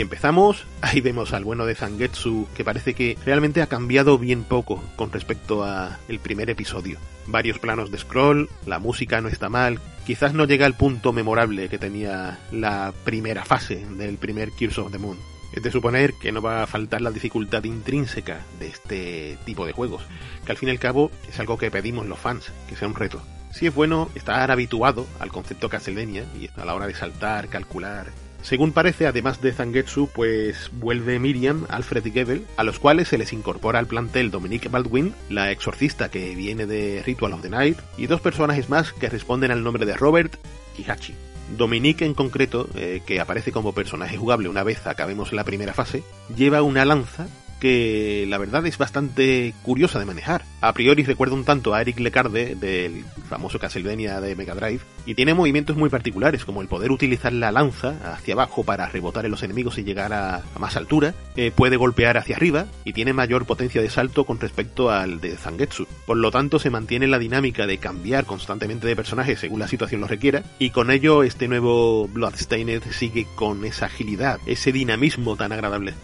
[0.00, 4.44] Y empezamos, ahí vemos al bueno de Zangetsu, que parece que realmente ha cambiado bien
[4.44, 6.96] poco con respecto a el primer episodio.
[7.26, 11.68] Varios planos de scroll, la música no está mal, quizás no llega al punto memorable
[11.68, 15.18] que tenía la primera fase del primer Gears of the Moon.
[15.52, 19.72] Es de suponer que no va a faltar la dificultad intrínseca de este tipo de
[19.72, 20.04] juegos,
[20.46, 22.94] que al fin y al cabo es algo que pedimos los fans, que sea un
[22.94, 23.20] reto.
[23.52, 28.06] Sí es bueno estar habituado al concepto Castlevania y a la hora de saltar, calcular,
[28.42, 33.18] según parece, además de Zangetsu, pues vuelve Miriam, Alfred y Gebel, a los cuales se
[33.18, 37.78] les incorpora al plantel Dominique Baldwin, la exorcista que viene de Ritual of the Night,
[37.96, 40.36] y dos personajes más que responden al nombre de Robert
[40.78, 41.14] y Hachi.
[41.56, 46.02] Dominique en concreto, eh, que aparece como personaje jugable una vez acabemos la primera fase,
[46.34, 47.26] lleva una lanza
[47.60, 50.44] que la verdad es bastante curiosa de manejar.
[50.60, 55.14] A priori recuerda un tanto a Eric Lecarde del famoso Castlevania de Mega Drive y
[55.14, 59.30] tiene movimientos muy particulares como el poder utilizar la lanza hacia abajo para rebotar en
[59.30, 63.46] los enemigos y llegar a, más altura, eh, puede golpear hacia arriba y tiene mayor
[63.46, 65.86] potencia de salto con respecto al de Zangetsu.
[66.06, 70.00] Por lo tanto se mantiene la dinámica de cambiar constantemente de personaje según la situación
[70.00, 75.52] lo requiera y con ello este nuevo Bloodstained sigue con esa agilidad, ese dinamismo tan
[75.52, 75.94] agradable.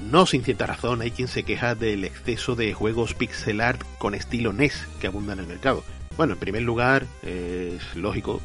[0.00, 4.14] No sin cierta razón hay quien se queja del exceso de juegos pixel art con
[4.14, 5.84] estilo NES que abundan en el mercado.
[6.16, 8.40] Bueno, en primer lugar, es lógico,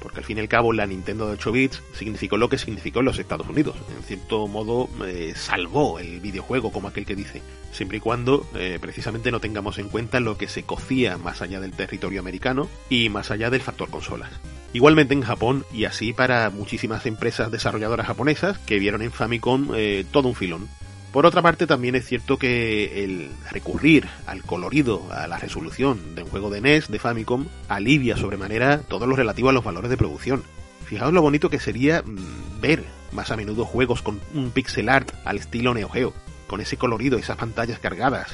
[0.00, 3.00] porque al fin y al cabo la Nintendo de 8 bits significó lo que significó
[3.00, 3.76] en los Estados Unidos.
[3.96, 8.78] En cierto modo eh, salvó el videojuego como aquel que dice, siempre y cuando eh,
[8.80, 13.08] precisamente no tengamos en cuenta lo que se cocía más allá del territorio americano y
[13.08, 14.30] más allá del factor consolas.
[14.72, 20.04] Igualmente en Japón y así para muchísimas empresas desarrolladoras japonesas que vieron en Famicom eh,
[20.10, 20.68] todo un filón.
[21.12, 26.22] Por otra parte, también es cierto que el recurrir al colorido, a la resolución de
[26.22, 29.96] un juego de NES, de Famicom, alivia sobremanera todo lo relativo a los valores de
[29.96, 30.44] producción.
[30.86, 35.10] Fijaos lo bonito que sería mmm, ver más a menudo juegos con un pixel art
[35.24, 36.14] al estilo Neo Geo,
[36.46, 38.28] con ese colorido, esas pantallas cargadas.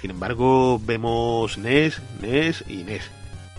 [0.00, 3.10] Sin embargo, vemos NES, NES y NES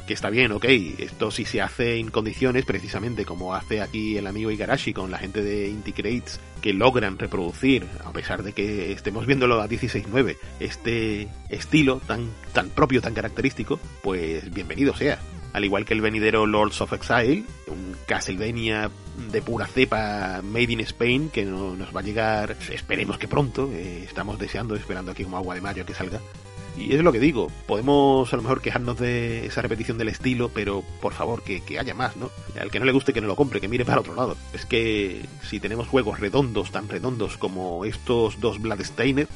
[0.08, 0.66] que está bien, ok,
[1.00, 5.20] esto sí se hace en condiciones precisamente como hace aquí el amigo Igarashi con la
[5.20, 10.38] gente de Inti Crates que logran reproducir, a pesar de que estemos viéndolo a 16.9,
[10.62, 15.20] este estilo tan, tan propio, tan característico, pues bienvenido sea.
[15.54, 18.90] Al igual que el venidero Lords of Exile, un Castlevania
[19.32, 23.70] de pura cepa made in Spain que no, nos va a llegar, esperemos que pronto,
[23.74, 26.22] eh, estamos deseando, esperando aquí como agua de mayo que salga.
[26.78, 30.50] Y es lo que digo, podemos a lo mejor quejarnos de esa repetición del estilo,
[30.50, 32.30] pero por favor, que, que, haya más, ¿no?
[32.60, 34.38] Al que no le guste que no lo compre, que mire para otro lado.
[34.54, 39.28] Es que si tenemos juegos redondos, tan redondos como estos dos Bloodstained,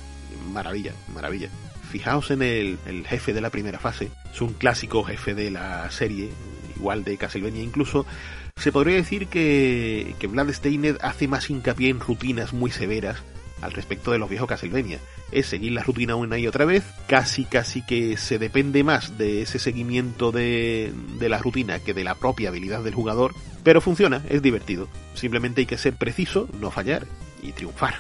[0.52, 1.50] maravilla, maravilla.
[1.90, 5.90] fijaos en el, el jefe de la primera fase, es un clásico jefe de la
[5.90, 6.30] serie,
[6.76, 8.06] igual de Castlevania incluso,
[8.56, 13.24] se podría decir que, que Bloodstained hace más hincapié en rutinas muy severas
[13.62, 15.00] al respecto de los viejos Castlevania.
[15.32, 19.42] Es seguir la rutina una y otra vez, casi casi que se depende más de
[19.42, 23.34] ese seguimiento de, de la rutina que de la propia habilidad del jugador,
[23.64, 24.88] pero funciona, es divertido.
[25.14, 27.06] Simplemente hay que ser preciso, no fallar
[27.42, 27.96] y triunfar.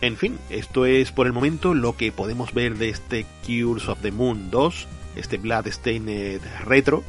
[0.00, 4.00] En fin, esto es por el momento lo que podemos ver de este Cures of
[4.00, 7.04] the Moon 2, este Bloodstained Retro.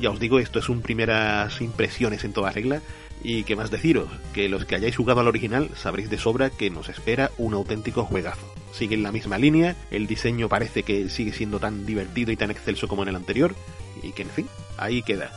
[0.00, 2.80] Ya os digo, esto es un primeras impresiones en toda regla.
[3.22, 6.70] Y qué más deciros, que los que hayáis jugado al original sabréis de sobra que
[6.70, 8.46] nos espera un auténtico juegazo.
[8.72, 12.50] Sigue en la misma línea, el diseño parece que sigue siendo tan divertido y tan
[12.50, 13.54] excelso como en el anterior,
[14.02, 14.48] y que en fin,
[14.78, 15.32] ahí queda.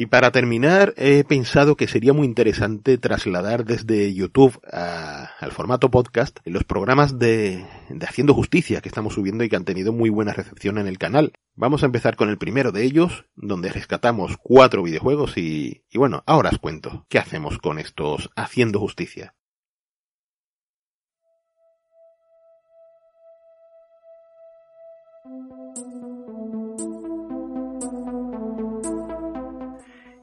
[0.00, 5.90] Y para terminar, he pensado que sería muy interesante trasladar desde YouTube a- al formato
[5.90, 7.64] podcast los programas de,
[8.02, 11.32] Haciendo Justicia que estamos subiendo y que han tenido muy buena recepción en el canal.
[11.56, 16.22] Vamos a empezar con el primero de ellos, donde rescatamos cuatro videojuegos y, y bueno,
[16.26, 19.34] ahora os cuento qué hacemos con estos Haciendo Justicia.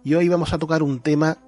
[0.06, 1.40] Y hoy vamos a tocar un tema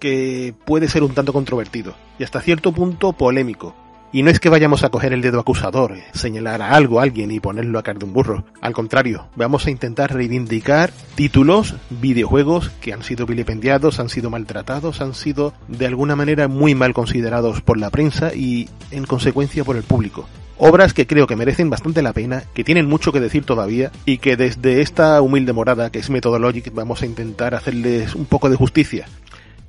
[0.00, 3.76] que puede ser un tanto controvertido y hasta cierto punto polémico.
[4.12, 7.30] Y no es que vayamos a coger el dedo acusador, señalar a algo, a alguien
[7.30, 8.44] y ponerlo a caer de un burro.
[8.60, 15.00] Al contrario, vamos a intentar reivindicar títulos, videojuegos que han sido vilipendiados, han sido maltratados,
[15.00, 19.76] han sido de alguna manera muy mal considerados por la prensa y en consecuencia por
[19.76, 20.26] el público.
[20.58, 24.18] Obras que creo que merecen bastante la pena, que tienen mucho que decir todavía y
[24.18, 28.56] que desde esta humilde morada que es Methodologic vamos a intentar hacerles un poco de
[28.56, 29.06] justicia.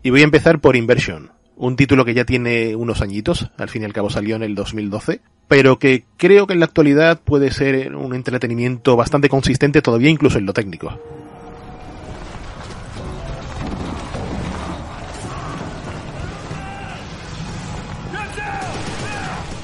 [0.02, 3.82] Y voy a empezar por Inversion, un título que ya tiene unos añitos, al fin
[3.82, 7.52] y al cabo salió en el 2012, pero que creo que en la actualidad puede
[7.52, 11.00] ser un entretenimiento bastante consistente todavía incluso en lo técnico.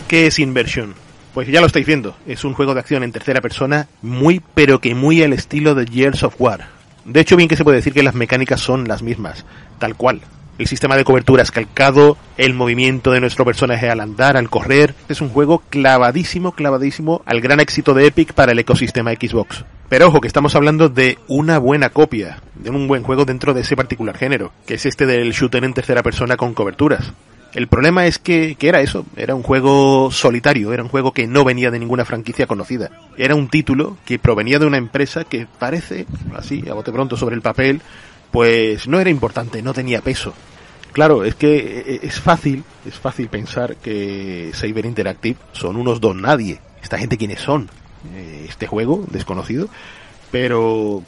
[0.07, 0.93] ¿Qué es Inversion?
[1.33, 4.79] Pues ya lo estáis viendo, es un juego de acción en tercera persona muy pero
[4.79, 6.67] que muy al estilo de Years of War.
[7.05, 9.43] De hecho, bien que se puede decir que las mecánicas son las mismas,
[9.79, 10.21] tal cual.
[10.59, 14.93] El sistema de cobertura es calcado, el movimiento de nuestro personaje al andar, al correr.
[15.09, 19.65] Es un juego clavadísimo, clavadísimo al gran éxito de Epic para el ecosistema Xbox.
[19.89, 23.61] Pero ojo, que estamos hablando de una buena copia, de un buen juego dentro de
[23.61, 27.13] ese particular género, que es este del shooter en tercera persona con coberturas.
[27.55, 31.27] El problema es que, que era eso, era un juego solitario, era un juego que
[31.27, 32.89] no venía de ninguna franquicia conocida.
[33.17, 37.35] Era un título que provenía de una empresa que parece, así, a bote pronto sobre
[37.35, 37.81] el papel,
[38.33, 40.33] pues no era importante, no tenía peso.
[40.91, 46.59] Claro, es que es fácil, es fácil pensar que Saber Interactive son unos don nadie.
[46.81, 47.69] Esta gente quiénes son,
[48.13, 49.69] Eh, este juego desconocido,
[50.29, 51.03] pero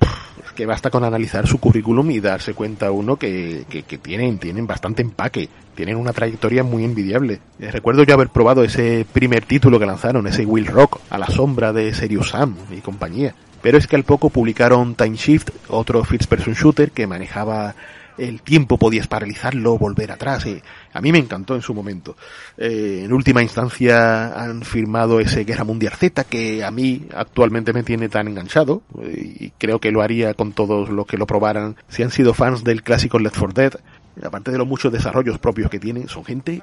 [0.45, 4.39] es que basta con analizar su currículum y darse cuenta uno que, que, que tienen,
[4.39, 7.41] tienen bastante empaque, tienen una trayectoria muy envidiable.
[7.59, 11.27] Eh, recuerdo yo haber probado ese primer título que lanzaron, ese Will Rock, a la
[11.27, 13.35] sombra de Serious Sam y compañía.
[13.65, 17.73] Pero es que al poco publicaron Time Shift, otro first person shooter que manejaba
[18.15, 20.45] el tiempo, podías paralizarlo, volver atrás.
[20.93, 22.15] A mí me encantó en su momento.
[22.59, 27.81] Eh, en última instancia han firmado ese Guerra Mundial Z que a mí actualmente me
[27.81, 31.75] tiene tan enganchado eh, y creo que lo haría con todos los que lo probaran
[31.87, 33.73] si han sido fans del clásico Left 4 Dead.
[34.23, 36.61] Aparte de los muchos desarrollos propios que tiene, son gente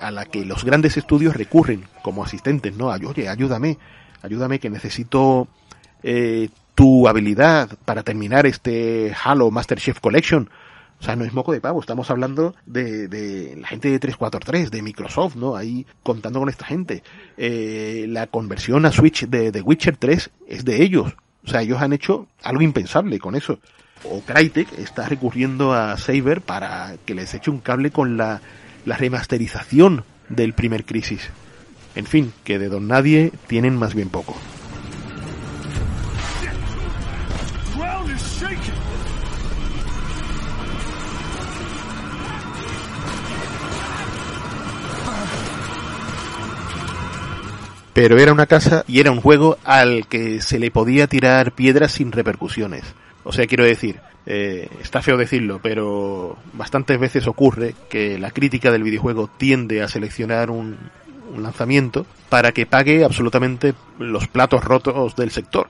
[0.00, 2.86] a la que los grandes estudios recurren como asistentes, ¿no?
[2.86, 3.76] Oye, ayúdame,
[4.22, 5.48] ayúdame que necesito
[6.04, 10.50] eh, tu habilidad para terminar este Halo Master Chief Collection.
[11.00, 14.70] O sea, no es moco de pavo, estamos hablando de, de la gente de 343,
[14.70, 15.56] de Microsoft, ¿no?
[15.56, 17.02] Ahí contando con esta gente.
[17.36, 21.14] Eh, la conversión a Switch de The Witcher 3 es de ellos.
[21.44, 23.58] O sea, ellos han hecho algo impensable con eso.
[24.04, 28.40] O Crytek está recurriendo a Saber para que les eche un cable con la,
[28.84, 31.30] la remasterización del primer Crisis.
[31.94, 34.36] En fin, que de Don Nadie tienen más bien poco.
[47.94, 51.92] Pero era una casa y era un juego al que se le podía tirar piedras
[51.92, 52.82] sin repercusiones.
[53.22, 58.70] O sea, quiero decir, eh, está feo decirlo, pero bastantes veces ocurre que la crítica
[58.72, 60.76] del videojuego tiende a seleccionar un,
[61.32, 65.68] un lanzamiento para que pague absolutamente los platos rotos del sector.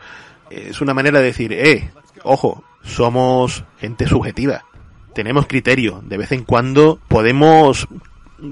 [0.50, 1.90] Es una manera de decir, eh,
[2.22, 4.64] ojo, somos gente subjetiva,
[5.14, 7.86] tenemos criterio, de vez en cuando podemos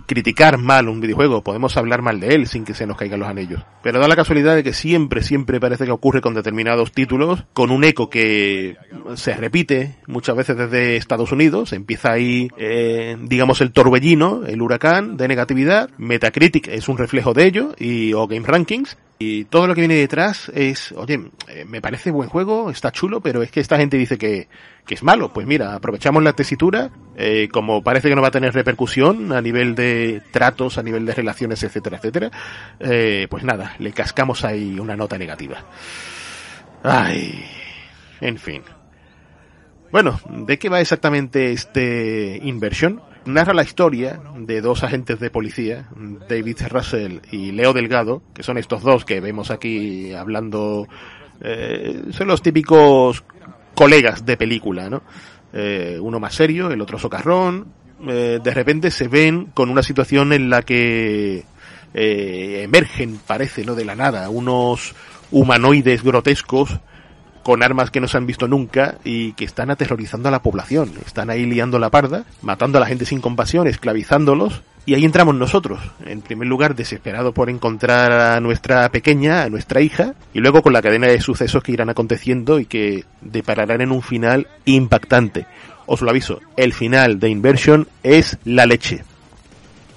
[0.01, 3.29] criticar mal un videojuego, podemos hablar mal de él sin que se nos caigan los
[3.29, 3.63] anillos.
[3.83, 7.71] Pero da la casualidad de que siempre, siempre parece que ocurre con determinados títulos, con
[7.71, 8.77] un eco que
[9.15, 15.17] se repite muchas veces desde Estados Unidos, empieza ahí, eh, digamos, el torbellino, el huracán
[15.17, 19.75] de negatividad, Metacritic es un reflejo de ello, y o Game Rankings, y todo lo
[19.75, 23.61] que viene detrás es, oye, eh, me parece buen juego, está chulo, pero es que
[23.61, 24.49] esta gente dice que,
[24.85, 25.33] que es malo.
[25.33, 29.41] Pues mira, aprovechamos la tesitura, eh, como parece que no va a tener repercusión a
[29.41, 32.31] nivel de tratos, a nivel de relaciones, etcétera, etcétera,
[32.81, 35.65] eh, pues nada, le cascamos ahí una nota negativa.
[36.83, 37.45] Ay,
[38.21, 38.63] en fin.
[39.93, 43.01] Bueno, ¿de qué va exactamente este Inversion?
[43.25, 45.89] Narra la historia de dos agentes de policía,
[46.29, 50.89] David Russell y Leo Delgado, que son estos dos que vemos aquí hablando,
[51.41, 53.25] eh, son los típicos
[53.75, 55.03] colegas de película, ¿no?
[55.53, 57.67] Eh, uno más serio, el otro socarrón,
[58.09, 61.45] eh, de repente se ven con una situación en la que
[61.95, 63.75] emergen, parece, ¿no?
[63.75, 64.95] De la nada, unos
[65.31, 66.81] humanoides grotescos
[67.43, 70.93] con armas que no se han visto nunca y que están aterrorizando a la población.
[71.05, 74.63] Están ahí liando la parda, matando a la gente sin compasión, esclavizándolos.
[74.85, 79.81] Y ahí entramos nosotros, en primer lugar desesperado por encontrar a nuestra pequeña, a nuestra
[79.81, 83.93] hija, y luego con la cadena de sucesos que irán aconteciendo y que depararán en
[83.93, 85.47] un final impactante.
[85.87, 89.05] Os lo aviso, el final de Inversion es la leche.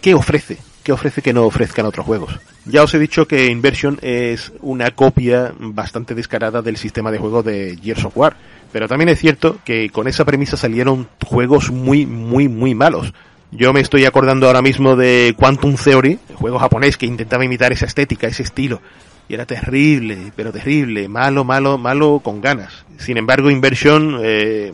[0.01, 0.59] ¿Qué ofrece?
[0.83, 2.39] ¿Qué ofrece que no ofrezcan otros juegos?
[2.65, 7.43] Ya os he dicho que Inversion es una copia bastante descarada del sistema de juego
[7.43, 8.35] de Gears of War.
[8.71, 13.13] Pero también es cierto que con esa premisa salieron juegos muy, muy, muy malos.
[13.51, 17.85] Yo me estoy acordando ahora mismo de Quantum Theory, juego japonés que intentaba imitar esa
[17.85, 18.81] estética, ese estilo.
[19.29, 22.83] Y era terrible, pero terrible, malo, malo, malo con ganas.
[22.97, 24.73] Sin embargo, Inversion, eh,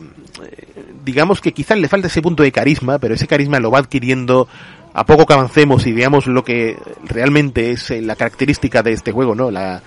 [1.04, 4.48] digamos que quizás le falta ese punto de carisma, pero ese carisma lo va adquiriendo
[4.94, 9.12] a poco que avancemos y veamos lo que realmente es eh, la característica de este
[9.12, 9.50] juego, ¿no?
[9.50, 9.82] La,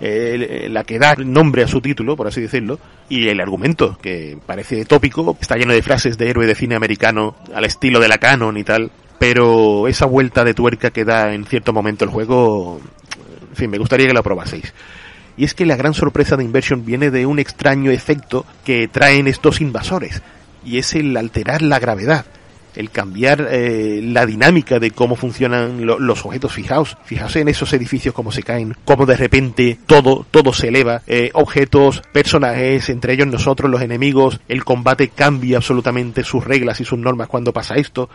[0.00, 2.78] eh, la que da nombre a su título, por así decirlo,
[3.08, 7.36] y el argumento, que parece tópico, está lleno de frases de héroe de cine americano
[7.54, 11.44] al estilo de la canon y tal, pero esa vuelta de tuerca que da en
[11.44, 12.80] cierto momento el juego,
[13.50, 14.72] en fin, me gustaría que lo probaseis.
[15.36, 19.26] Y es que la gran sorpresa de Inversion viene de un extraño efecto que traen
[19.26, 20.22] estos invasores,
[20.64, 22.24] y es el alterar la gravedad
[22.76, 26.52] el cambiar eh, la dinámica de cómo funcionan lo- los objetos.
[26.52, 31.02] Fijaos, fijaos en esos edificios cómo se caen, cómo de repente todo, todo se eleva,
[31.06, 36.84] eh, objetos, personajes, entre ellos nosotros, los enemigos, el combate cambia absolutamente sus reglas y
[36.84, 38.08] sus normas cuando pasa esto.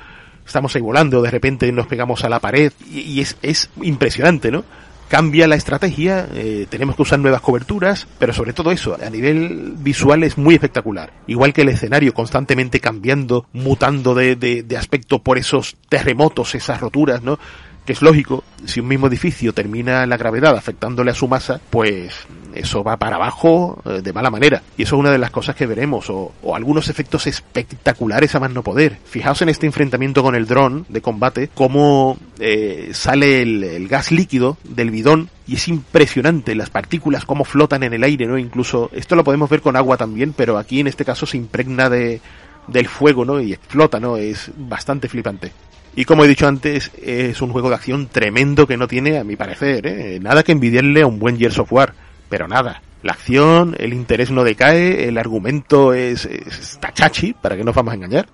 [0.45, 4.49] Estamos ahí volando, de repente nos pegamos a la pared y, y es, es impresionante,
[4.51, 4.64] ¿no?
[5.10, 9.74] Cambia la estrategia, eh, tenemos que usar nuevas coberturas, pero sobre todo eso, a nivel
[9.78, 11.12] visual es muy espectacular.
[11.28, 16.80] Igual que el escenario constantemente cambiando, mutando de, de, de aspecto por esos terremotos, esas
[16.80, 17.39] roturas, ¿no?
[17.86, 22.14] Que es lógico, si un mismo edificio termina la gravedad afectándole a su masa, pues
[22.54, 24.62] eso va para abajo eh, de mala manera.
[24.78, 28.39] Y eso es una de las cosas que veremos, o, o algunos efectos espectaculares a
[28.39, 28.97] más no poder.
[29.06, 34.12] Fijaos en este enfrentamiento con el dron de combate, cómo eh, sale el, el gas
[34.12, 38.38] líquido del bidón y es impresionante las partículas cómo flotan en el aire, ¿no?
[38.38, 41.89] Incluso esto lo podemos ver con agua también, pero aquí en este caso se impregna
[41.89, 42.22] de
[42.68, 43.41] del fuego, ¿no?
[43.41, 44.18] Y explota, ¿no?
[44.18, 45.52] Es bastante flipante.
[45.95, 49.24] Y como he dicho antes, es un juego de acción tremendo que no tiene, a
[49.24, 50.20] mi parecer, ¿eh?
[50.22, 51.93] nada que envidiarle a un buen Gears of War,
[52.30, 52.82] pero nada.
[53.02, 57.68] La acción, el interés no decae, el argumento es, es, está chachi, para que no
[57.68, 58.28] nos vamos a engañar.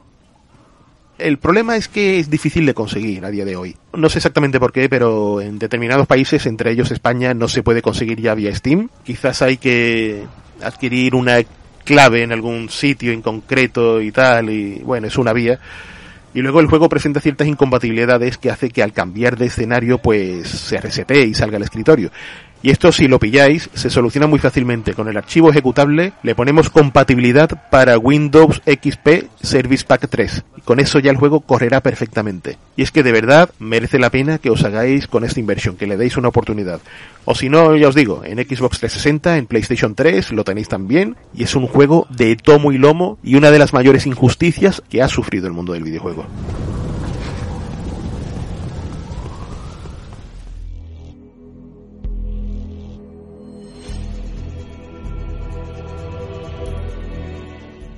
[1.17, 3.75] El problema es que es difícil de conseguir a día de hoy.
[3.93, 7.81] No sé exactamente por qué, pero en determinados países, entre ellos España, no se puede
[7.81, 8.89] conseguir ya vía Steam.
[9.03, 10.25] Quizás hay que
[10.61, 11.37] adquirir una
[11.85, 15.57] clave en algún sitio en concreto y tal, y bueno, es una vía.
[16.33, 20.49] Y luego el juego presenta ciertas incompatibilidades que hace que al cambiar de escenario pues
[20.49, 22.11] se resete y salga al escritorio.
[22.61, 24.93] Y esto si lo pilláis se soluciona muy fácilmente.
[24.93, 30.43] Con el archivo ejecutable le ponemos compatibilidad para Windows XP Service Pack 3.
[30.57, 32.57] Y con eso ya el juego correrá perfectamente.
[32.75, 35.87] Y es que de verdad merece la pena que os hagáis con esta inversión, que
[35.87, 36.81] le deis una oportunidad.
[37.25, 41.15] O si no, ya os digo, en Xbox 360, en PlayStation 3 lo tenéis también.
[41.35, 45.01] Y es un juego de tomo y lomo y una de las mayores injusticias que
[45.01, 46.25] ha sufrido el mundo del videojuego.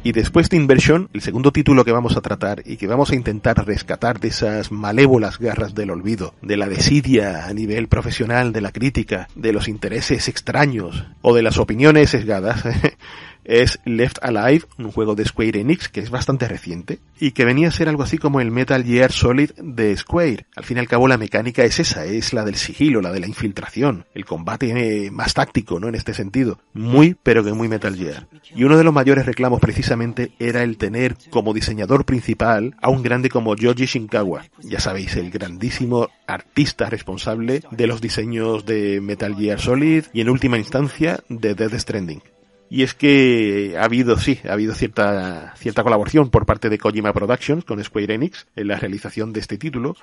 [0.07, 3.15] Y después de Inversión, el segundo título que vamos a tratar y que vamos a
[3.15, 8.61] intentar rescatar de esas malévolas garras del olvido, de la desidia a nivel profesional, de
[8.61, 12.63] la crítica, de los intereses extraños o de las opiniones sesgadas,
[13.47, 17.69] es Left Alive, un juego de Square Enix que es bastante reciente y que venía
[17.69, 20.45] a ser algo así como el Metal Gear Solid de Square.
[20.55, 23.21] Al fin y al cabo la mecánica es esa, es la del sigilo, la de
[23.21, 24.67] la infiltración, el combate
[25.05, 25.87] eh, más táctico, ¿no?
[25.87, 26.59] En este sentido.
[26.73, 28.27] Muy, pero que muy Metal Gear.
[28.53, 33.01] Y uno de los mayores reclamos precisamente era el tener como diseñador principal a un
[33.01, 34.45] grande como Yoji Shinkawa.
[34.59, 40.29] Ya sabéis, el grandísimo artista responsable de los diseños de Metal Gear Solid y en
[40.29, 42.21] última instancia de Death Stranding.
[42.69, 47.13] Y es que ha habido, sí, ha habido cierta, cierta colaboración por parte de Kojima
[47.13, 49.95] Productions con Square Enix en la realización de este título,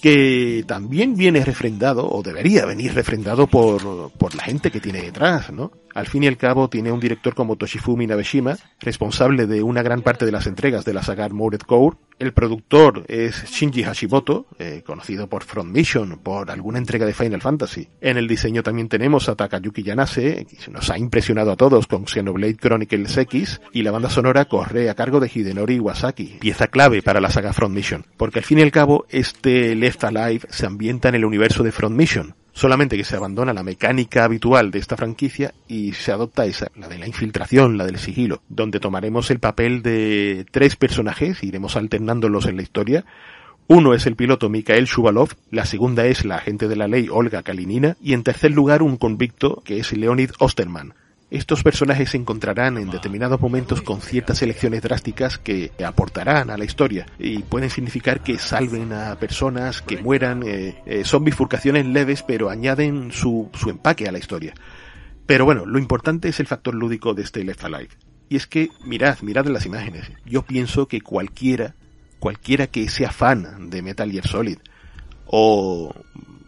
[0.00, 5.50] que también viene refrendado, o debería venir refrendado por, por la gente que tiene detrás,
[5.50, 5.72] ¿no?
[5.94, 10.02] Al fin y al cabo tiene un director como Toshifumi Nabeshima, responsable de una gran
[10.02, 11.96] parte de las entregas de la saga Armored Core.
[12.18, 17.42] El productor es Shinji Hashimoto, eh, conocido por Front Mission, por alguna entrega de Final
[17.42, 17.88] Fantasy.
[18.00, 22.06] En el diseño también tenemos a Takayuki Yanase, que nos ha impresionado a todos con
[22.06, 27.02] Xenoblade Chronicles X, y la banda sonora corre a cargo de Hidenori Iwasaki, pieza clave
[27.02, 30.64] para la saga Front Mission, porque al fin y al cabo este Left Alive se
[30.64, 34.78] ambienta en el universo de Front Mission, solamente que se abandona la mecánica habitual de
[34.78, 39.30] esta franquicia y se adopta esa, la de la infiltración, la del sigilo, donde tomaremos
[39.30, 43.04] el papel de tres personajes, iremos alternándolos en la historia.
[43.66, 47.42] Uno es el piloto Mikhail Shuvalov, la segunda es la agente de la ley Olga
[47.42, 50.94] Kalinina y en tercer lugar un convicto que es Leonid Osterman.
[51.28, 56.64] Estos personajes se encontrarán en determinados momentos con ciertas elecciones drásticas que aportarán a la
[56.64, 62.22] historia y pueden significar que salven a personas, que mueran, eh, eh, son bifurcaciones leves
[62.22, 64.54] pero añaden su, su empaque a la historia.
[65.26, 67.90] Pero bueno, lo importante es el factor lúdico de este Left Alive.
[68.28, 70.08] Y es que, mirad, mirad en las imágenes.
[70.24, 71.74] Yo pienso que cualquiera,
[72.20, 74.58] cualquiera que sea fan de Metal Gear Solid,
[75.26, 75.92] o,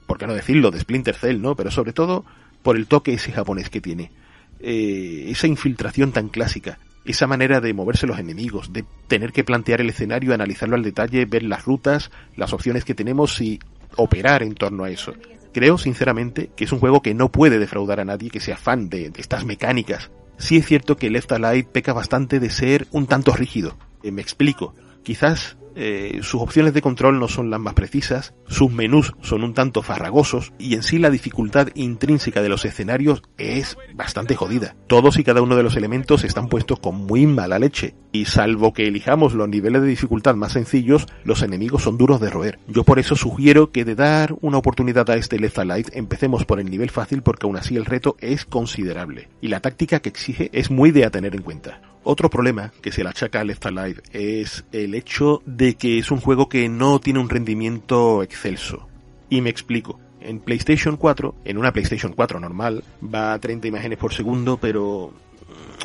[0.07, 1.57] por qué no decirlo, de Splinter Cell, ¿no?
[1.57, 2.25] Pero sobre todo
[2.63, 4.13] por el toque ese japonés que tiene
[4.61, 9.81] eh, esa infiltración tan clásica, esa manera de moverse los enemigos, de tener que plantear
[9.81, 13.61] el escenario, analizarlo al detalle, ver las rutas, las opciones que tenemos y
[13.97, 15.15] operar en torno a eso.
[15.53, 18.89] Creo sinceramente que es un juego que no puede defraudar a nadie que sea fan
[18.89, 20.11] de, estas mecánicas.
[20.37, 23.77] Sí es cierto que Left Alive peca bastante de ser un tanto rígido.
[24.03, 24.75] Eh, me explico.
[25.03, 29.55] Quizás eh, sus opciones de control no son las más precisas, sus menús son un
[29.55, 34.75] tanto farragosos y en sí la dificultad intrínseca de los escenarios es bastante jodida.
[34.89, 38.73] Todos y cada uno de los elementos están puestos con muy mala leche y salvo
[38.73, 42.59] que elijamos los niveles de dificultad más sencillos, los enemigos son duros de roer.
[42.67, 45.59] Yo por eso sugiero que de dar una oportunidad a este Left
[45.93, 50.01] empecemos por el nivel fácil porque aún así el reto es considerable y la táctica
[50.01, 51.81] que exige es muy de a tener en cuenta.
[52.05, 56.11] Otro problema que se le achaca a Left Alive es el hecho de que es
[56.11, 58.89] un juego que no tiene un rendimiento excelso.
[59.29, 60.01] Y me explico.
[60.21, 65.13] En PlayStation 4, en una PlayStation 4 normal, va a 30 imágenes por segundo, pero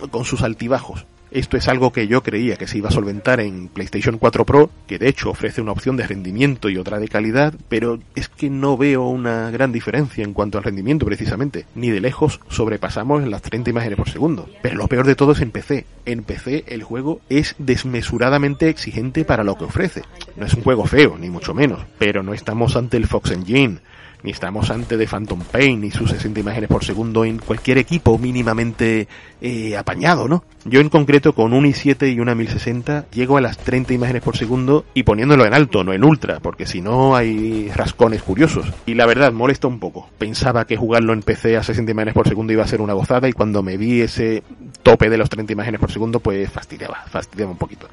[0.09, 1.05] con sus altibajos.
[1.33, 4.69] Esto es algo que yo creía que se iba a solventar en PlayStation 4 Pro,
[4.85, 8.51] que de hecho ofrece una opción de rendimiento y otra de calidad, pero es que
[8.51, 11.65] no veo una gran diferencia en cuanto al rendimiento precisamente.
[11.73, 14.47] Ni de lejos sobrepasamos las 30 imágenes por segundo.
[14.61, 15.87] Pero lo peor de todo es en PC.
[16.05, 20.03] En PC el juego es desmesuradamente exigente para lo que ofrece.
[20.37, 23.79] No es un juego feo, ni mucho menos, pero no estamos ante el Fox Engine,
[24.23, 28.17] ni estamos ante de Phantom Pain ni sus 60 imágenes por segundo en cualquier equipo
[28.17, 29.07] mínimamente
[29.41, 30.43] eh, apañado, ¿no?
[30.65, 34.37] Yo en concreto con un i7 y una 1060 llego a las 30 imágenes por
[34.37, 38.65] segundo y poniéndolo en alto, no en ultra, porque si no hay rascones curiosos.
[38.85, 40.09] Y la verdad molesta un poco.
[40.17, 43.27] Pensaba que jugarlo en PC a 60 imágenes por segundo iba a ser una gozada
[43.27, 44.43] y cuando me vi ese
[44.83, 47.87] tope de los 30 imágenes por segundo pues fastidiaba, fastidiaba un poquito.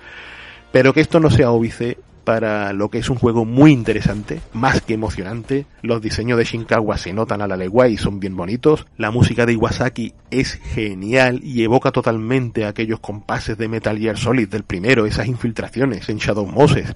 [0.70, 4.80] Pero que esto no sea óbice para lo que es un juego muy interesante, más
[4.80, 5.66] que emocionante.
[5.82, 8.86] Los diseños de Shinkawa se notan a la legua y son bien bonitos.
[8.96, 14.48] La música de Iwasaki es genial y evoca totalmente aquellos compases de Metal Gear Solid
[14.48, 16.94] del primero, esas infiltraciones en Shadow Moses.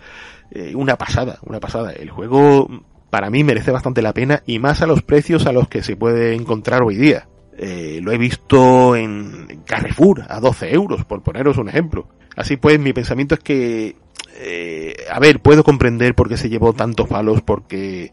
[0.50, 1.92] Eh, una pasada, una pasada.
[1.92, 2.68] El juego
[3.10, 5.96] para mí merece bastante la pena y más a los precios a los que se
[5.96, 7.28] puede encontrar hoy día.
[7.56, 12.08] Eh, lo he visto en Carrefour a 12 euros, por poneros un ejemplo.
[12.36, 13.96] Así pues, mi pensamiento es que,
[14.36, 18.12] eh, a ver, puedo comprender por qué se llevó tantos palos, porque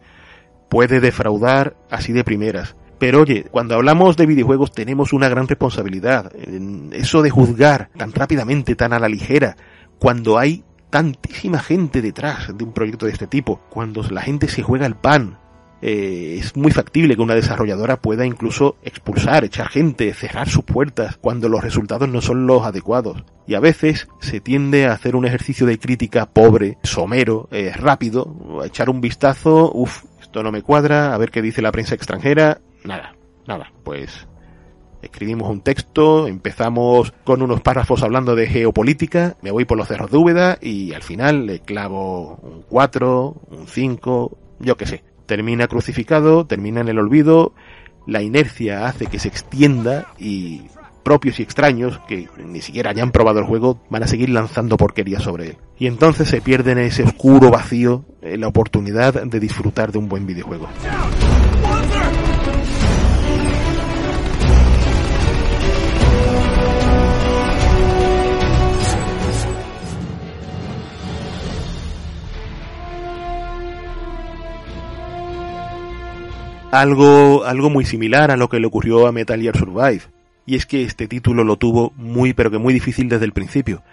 [0.70, 2.76] puede defraudar así de primeras.
[3.00, 6.32] Pero oye, cuando hablamos de videojuegos tenemos una gran responsabilidad.
[6.92, 9.58] Eso de juzgar tan rápidamente, tan a la ligera,
[9.98, 14.62] cuando hay tantísima gente detrás de un proyecto de este tipo, cuando la gente se
[14.62, 15.40] juega el pan,
[15.82, 21.18] eh, es muy factible que una desarrolladora pueda incluso expulsar, echar gente, cerrar sus puertas
[21.18, 23.24] cuando los resultados no son los adecuados.
[23.48, 28.60] Y a veces se tiende a hacer un ejercicio de crítica pobre, somero, eh, rápido,
[28.62, 31.96] a echar un vistazo, uff, esto no me cuadra, a ver qué dice la prensa
[31.96, 33.16] extranjera, nada,
[33.46, 34.28] nada, pues
[35.02, 40.12] Escribimos un texto, empezamos con unos párrafos hablando de geopolítica, me voy por los cerros
[40.12, 45.04] de Úbeda y al final le clavo un 4, un 5, yo qué sé.
[45.32, 47.54] Termina crucificado, termina en el olvido,
[48.06, 50.64] la inercia hace que se extienda y
[51.04, 55.22] propios y extraños, que ni siquiera hayan probado el juego, van a seguir lanzando porquería
[55.22, 55.58] sobre él.
[55.80, 60.28] Y entonces se pierde en ese oscuro vacío la oportunidad de disfrutar de un buen
[60.28, 60.68] videojuego.
[76.72, 80.04] Algo, algo muy similar a lo que le ocurrió a Metal Gear Survive.
[80.46, 83.84] Y es que este título lo tuvo muy pero que muy difícil desde el principio.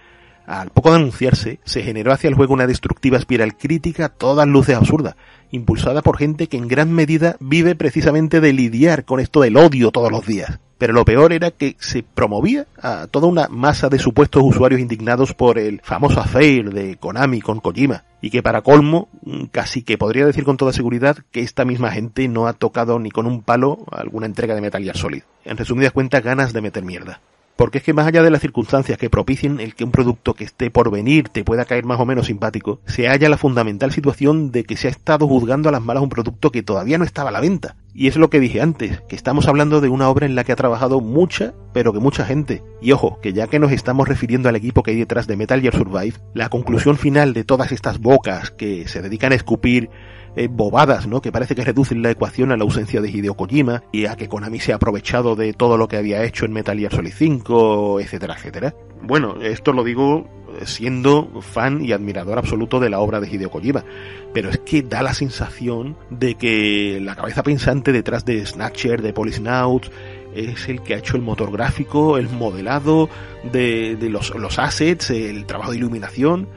[0.49, 4.49] Al poco de anunciarse, se generó hacia el juego una destructiva espiral crítica a todas
[4.49, 5.15] luces absurda,
[5.51, 9.91] impulsada por gente que en gran medida vive precisamente de lidiar con esto del odio
[9.91, 10.59] todos los días.
[10.79, 15.35] Pero lo peor era que se promovía a toda una masa de supuestos usuarios indignados
[15.35, 18.05] por el famoso affair de Konami con Kojima.
[18.23, 21.91] Y que para colmo, mm, casi que podría decir con toda seguridad que esta misma
[21.91, 25.25] gente no ha tocado ni con un palo alguna entrega de Metal Gear Solid.
[25.45, 27.21] En resumidas cuentas, ganas de meter mierda.
[27.59, 30.45] Porque es que más allá de las circunstancias que propicien el que un producto que
[30.45, 34.53] esté por venir te pueda caer más o menos simpático, se halla la fundamental situación
[34.53, 37.31] de que se ha estado juzgando a las malas un producto que todavía no estaba
[37.31, 37.75] a la venta.
[37.93, 40.53] Y es lo que dije antes, que estamos hablando de una obra en la que
[40.53, 42.63] ha trabajado mucha, pero que mucha gente.
[42.81, 45.61] Y ojo, que ya que nos estamos refiriendo al equipo que hay detrás de Metal
[45.61, 49.91] Gear Survive, la conclusión final de todas estas bocas que se dedican a escupir
[50.37, 51.21] eh, bobadas, ¿no?
[51.21, 54.29] Que parece que reducen la ecuación a la ausencia de Hideo Kojima y a que
[54.29, 58.01] Konami se ha aprovechado de todo lo que había hecho en Metal Gear Solid 5,
[58.01, 58.75] etcétera, etcétera.
[59.03, 60.27] Bueno, esto lo digo
[60.65, 63.85] siendo fan y admirador absoluto de la obra de Hideo Kojima,
[64.33, 69.13] pero es que da la sensación de que la cabeza pensante detrás de Snatcher, de
[69.13, 69.91] Policenauts,
[70.35, 73.09] es el que ha hecho el motor gráfico, el modelado
[73.51, 76.49] de, de los, los assets, el trabajo de iluminación.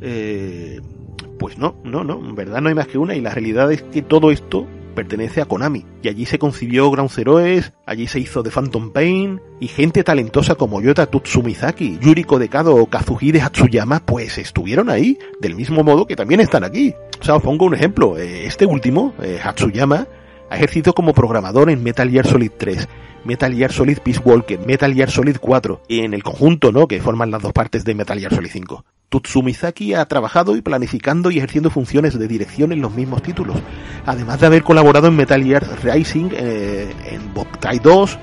[0.00, 0.80] Eh,
[1.38, 3.82] pues no, no, no, en verdad no hay más que una y la realidad es
[3.82, 5.86] que todo esto pertenece a Konami.
[6.02, 10.56] Y allí se concibió Ground Zeroes, allí se hizo The Phantom Pain, y gente talentosa
[10.56, 16.16] como Yota Tutsumizaki, Yuriko Dekado o Kazuhide Hatsuyama, pues estuvieron ahí, del mismo modo que
[16.16, 16.94] también están aquí.
[17.20, 18.18] O sea, os pongo un ejemplo.
[18.18, 20.06] Eh, Este último, eh, Hatsuyama,
[20.50, 22.88] ha ejercido como programador en Metal Gear Solid 3,
[23.24, 26.88] Metal Gear Solid Peace Walker, Metal Gear Solid 4, y en el conjunto, ¿no?
[26.88, 28.84] Que forman las dos partes de Metal Gear Solid 5.
[29.10, 33.58] Tutsumizaki ha trabajado y planificando y ejerciendo funciones de dirección en los mismos títulos,
[34.06, 38.18] además de haber colaborado en Metal Gear Rising, eh, en Bobtai 2,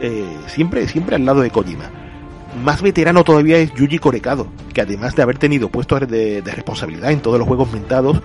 [0.00, 1.90] eh, siempre, siempre al lado de Kojima.
[2.64, 7.10] Más veterano todavía es Yuji Korekado, que además de haber tenido puestos de, de responsabilidad
[7.10, 8.22] en todos los juegos mentados,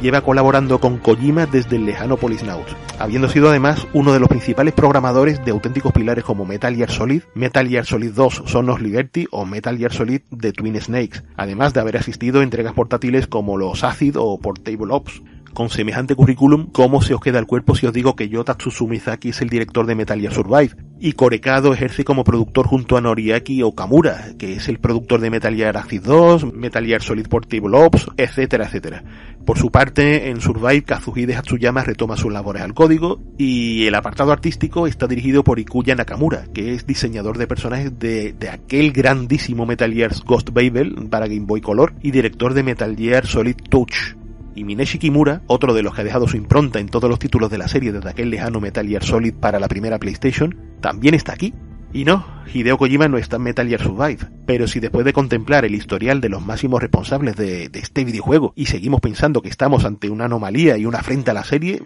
[0.00, 4.74] lleva colaborando con Kojima desde el lejano Policenauts, habiendo sido además uno de los principales
[4.74, 9.26] programadores de auténticos pilares como Metal Gear Solid, Metal Gear Solid 2 Son of Liberty
[9.30, 13.56] o Metal Gear Solid The Twin Snakes, además de haber asistido a entregas portátiles como
[13.56, 15.22] los Acid o Portable Ops.
[15.56, 19.30] Con semejante currículum, ¿cómo se os queda el cuerpo si os digo que Yota Tsutsumizaki
[19.30, 20.76] es el director de Metal Gear Survive?
[21.00, 25.56] Y Korekado ejerce como productor junto a Noriaki Okamura, que es el productor de Metal
[25.56, 29.02] Gear Acid 2, Metal Gear Solid Portable Ops, etcétera, etcétera.
[29.46, 34.32] Por su parte, en Survive, Kazuhide Hatsuyama retoma sus labores al código y el apartado
[34.32, 39.64] artístico está dirigido por Ikuya Nakamura, que es diseñador de personajes de, de aquel grandísimo
[39.64, 44.25] Metal Gear Ghost Babel para Game Boy Color y director de Metal Gear Solid Touch.
[44.56, 47.50] Y Mineshi Kimura, otro de los que ha dejado su impronta en todos los títulos
[47.50, 51.34] de la serie desde aquel lejano Metal Gear Solid para la primera PlayStation, también está
[51.34, 51.52] aquí.
[51.92, 55.66] Y no, Hideo Kojima no está en Metal Gear Survive, pero si después de contemplar
[55.66, 60.08] el historial de los máximos responsables de, este videojuego y seguimos pensando que estamos ante
[60.08, 61.82] una anomalía y una afrenta a la serie,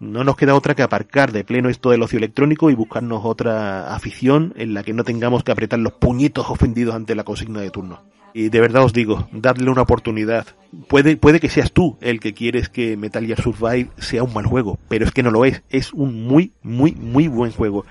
[0.00, 3.94] no nos queda otra que aparcar de pleno esto del ocio electrónico y buscarnos otra
[3.94, 7.70] afición en la que no tengamos que apretar los puñitos ofendidos ante la consigna de
[7.70, 8.13] turno.
[8.36, 10.44] Y de verdad os digo, dadle una oportunidad.
[10.88, 14.44] Puede, puede que seas tú el que quieres que Metal Gear Survive sea un mal
[14.44, 15.62] juego, pero es que no lo es.
[15.70, 17.86] Es un muy, muy, muy buen juego.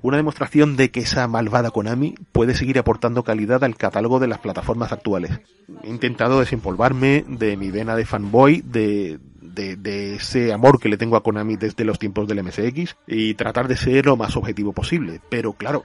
[0.00, 4.38] Una demostración de que esa malvada Konami puede seguir aportando calidad al catálogo de las
[4.38, 5.40] plataformas actuales.
[5.82, 9.18] He intentado desempolvarme de mi vena de fanboy, de,
[9.48, 13.34] de, de, ese amor que le tengo a Konami desde los tiempos del MSX y
[13.34, 15.20] tratar de ser lo más objetivo posible.
[15.28, 15.84] Pero claro,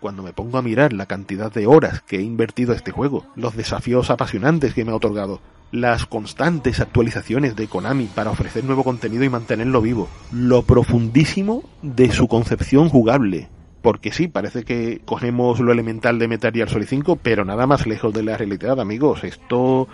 [0.00, 3.56] cuando me pongo a mirar la cantidad de horas que he invertido este juego, los
[3.56, 5.40] desafíos apasionantes que me ha otorgado,
[5.72, 12.12] las constantes actualizaciones de Konami para ofrecer nuevo contenido y mantenerlo vivo, lo profundísimo de
[12.12, 13.48] su concepción jugable,
[13.84, 17.86] porque sí, parece que cogemos lo elemental de Metal Gear Solid 5, pero nada más
[17.86, 19.24] lejos de la realidad, amigos.
[19.24, 19.88] Esto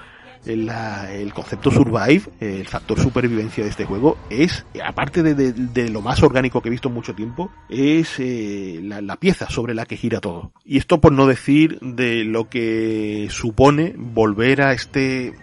[0.46, 6.60] el concepto survive, el factor supervivencia de este juego es, aparte de, lo más orgánico
[6.60, 10.52] que he visto en mucho tiempo, es eh, la, pieza sobre la que gira todo.
[10.64, 15.34] Y esto por no decir de lo que supone volver a este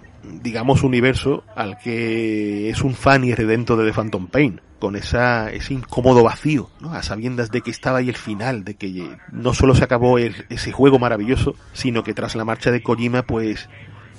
[0.41, 5.51] digamos, universo al que es un fan y redento de The Phantom Pain, con esa,
[5.51, 6.91] ese incómodo vacío, ¿no?
[6.91, 10.45] A sabiendas de que estaba ahí el final, de que no solo se acabó el-
[10.49, 13.69] ese juego maravilloso, sino que tras la marcha de Kojima, pues,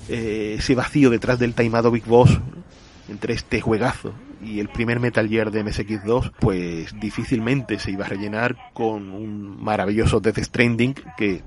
[0.08, 2.38] eh, ese vacío detrás del taimado Big Boss,
[3.08, 8.08] entre este juegazo y el primer Metal Gear de MSX2, pues difícilmente se iba a
[8.08, 11.42] rellenar con un maravilloso Death Stranding que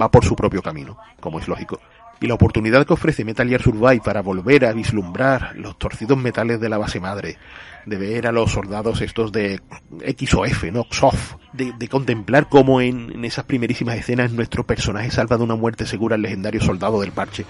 [0.00, 1.80] va por su propio camino, como es lógico.
[2.22, 6.60] Y la oportunidad que ofrece Metal Gear Survive para volver a vislumbrar los torcidos metales
[6.60, 7.38] de la base madre,
[7.86, 9.60] de ver a los soldados estos de
[10.02, 10.36] X
[10.70, 10.86] ¿no?
[10.90, 16.16] XOF, de, contemplar cómo en esas primerísimas escenas nuestro personaje salva de una muerte segura
[16.16, 17.46] al legendario soldado del parche.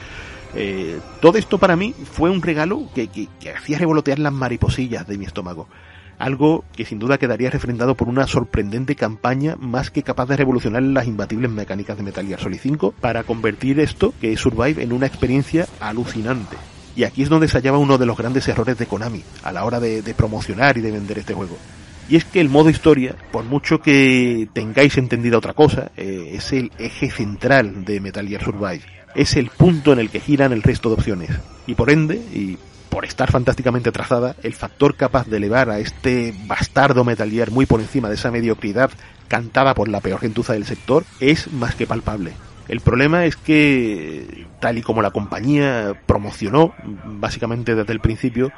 [0.54, 5.24] Eh, todo esto para mí fue un regalo que, hacía revolotear las mariposillas de mi
[5.24, 5.68] estómago.
[6.18, 10.82] Algo que sin duda quedaría refrendado por una sorprendente campaña más que capaz de revolucionar
[10.82, 14.92] las imbatibles mecánicas de Metal Gear Solid 5 para convertir esto, que es Survive, en
[14.92, 16.56] una experiencia alucinante.
[16.94, 19.64] Y aquí es donde se hallaba uno de los grandes errores de Konami a la
[19.64, 21.56] hora de, de promocionar y de vender este juego.
[22.10, 26.52] Y es que el modo historia, por mucho que tengáis entendida otra cosa, eh, es
[26.52, 28.99] el eje central de Metal Gear Survive.
[29.14, 31.30] Es el punto en el que giran el resto de opciones.
[31.66, 32.58] Y por ende, y
[32.90, 37.66] por estar fantásticamente trazada, el factor capaz de elevar a este bastardo Metal Gear muy
[37.66, 38.90] por encima de esa mediocridad
[39.28, 42.32] cantada por la peor gentuza del sector es más que palpable.
[42.68, 48.52] El problema es que, tal y como la compañía promocionó, básicamente desde el principio,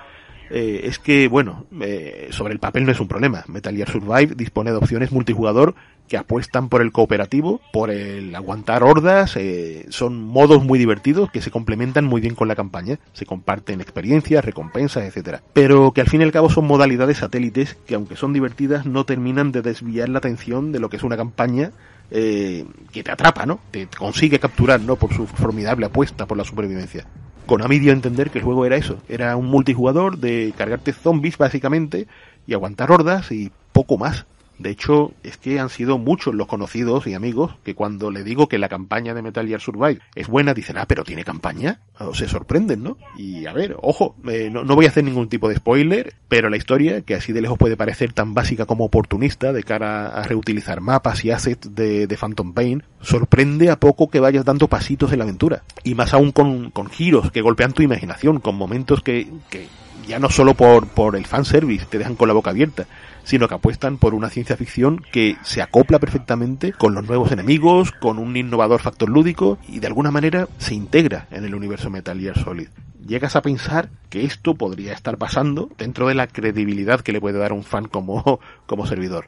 [0.50, 3.42] eh, es que, bueno, eh, sobre el papel no es un problema.
[3.48, 5.74] Metal Gear Survive dispone de opciones multijugador
[6.12, 11.40] que apuestan por el cooperativo, por el aguantar hordas, eh, son modos muy divertidos que
[11.40, 15.40] se complementan muy bien con la campaña, se comparten experiencias, recompensas, etcétera.
[15.54, 19.06] Pero que al fin y al cabo son modalidades satélites que aunque son divertidas no
[19.06, 21.70] terminan de desviar la atención de lo que es una campaña
[22.10, 23.60] eh, que te atrapa, ¿no?
[23.70, 24.96] Te consigue capturar, ¿no?
[24.96, 27.06] Por su formidable apuesta por la supervivencia.
[27.46, 31.38] Konami dio a entender que el juego era eso, era un multijugador de cargarte zombies
[31.38, 32.06] básicamente
[32.46, 34.26] y aguantar hordas y poco más.
[34.62, 38.48] De hecho, es que han sido muchos los conocidos y amigos que cuando le digo
[38.48, 41.80] que la campaña de Metal Gear Survive es buena, dicen, ah, pero tiene campaña.
[41.98, 42.96] O se sorprenden, ¿no?
[43.16, 46.48] Y a ver, ojo, eh, no, no voy a hacer ningún tipo de spoiler, pero
[46.48, 50.22] la historia, que así de lejos puede parecer tan básica como oportunista de cara a
[50.22, 55.12] reutilizar mapas y assets de, de Phantom Pain, sorprende a poco que vayas dando pasitos
[55.12, 55.62] en la aventura.
[55.84, 59.66] Y más aún con, con giros que golpean tu imaginación, con momentos que, que
[60.06, 62.86] ya no solo por, por el fanservice te dejan con la boca abierta,
[63.24, 67.92] sino que apuestan por una ciencia ficción que se acopla perfectamente con los nuevos enemigos,
[67.92, 72.18] con un innovador factor lúdico y de alguna manera se integra en el universo Metal
[72.18, 72.68] Gear Solid.
[73.06, 77.38] Llegas a pensar que esto podría estar pasando dentro de la credibilidad que le puede
[77.38, 79.26] dar un fan como, como servidor.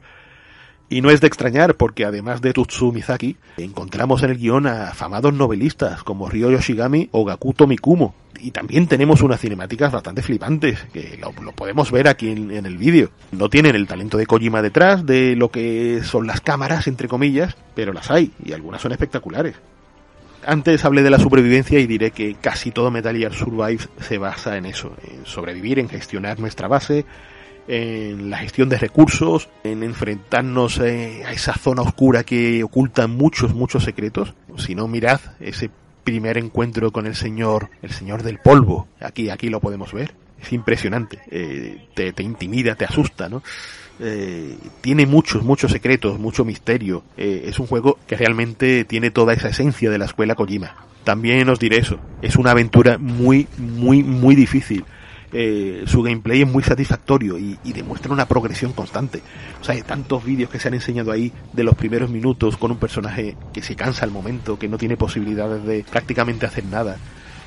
[0.87, 4.89] Y no es de extrañar porque además de Tutsu Mizaki, encontramos en el guion a
[4.89, 8.13] afamados novelistas como Ryo Yoshigami o Gakuto Mikumo.
[8.39, 12.77] Y también tenemos unas cinemáticas bastante flipantes, que lo, podemos ver aquí en, en el
[12.77, 13.09] vídeo.
[13.31, 17.55] No tienen el talento de Kojima detrás, de lo que son las cámaras, entre comillas,
[17.73, 19.55] pero las hay, y algunas son espectaculares.
[20.45, 24.57] Antes hablé de la supervivencia y diré que casi todo Metal Gear Survive se basa
[24.57, 27.05] en eso, en sobrevivir, en gestionar nuestra base,
[27.67, 33.53] en la gestión de recursos, en enfrentarnos eh, a esa zona oscura que oculta muchos,
[33.53, 34.33] muchos secretos.
[34.57, 35.69] Si no, mirad ese
[36.03, 38.87] primer encuentro con el señor, el señor del polvo.
[38.99, 40.13] Aquí, aquí lo podemos ver.
[40.41, 41.21] Es impresionante.
[41.31, 43.41] Eh, te, te intimida, te asusta, ¿no?
[43.99, 47.03] Eh, tiene muchos, muchos secretos, mucho misterio.
[47.17, 50.75] Es un juego que realmente tiene toda esa esencia de la escuela Kojima.
[51.05, 51.99] También os diré eso.
[52.21, 54.83] Es una aventura muy, muy, muy difícil.
[55.37, 59.21] Eh, su gameplay es muy satisfactorio y, y, demuestra una progresión constante.
[59.59, 62.71] O sea, hay tantos vídeos que se han enseñado ahí de los primeros minutos con
[62.71, 66.95] un personaje que se cansa al momento, que no tiene posibilidades de prácticamente hacer nada.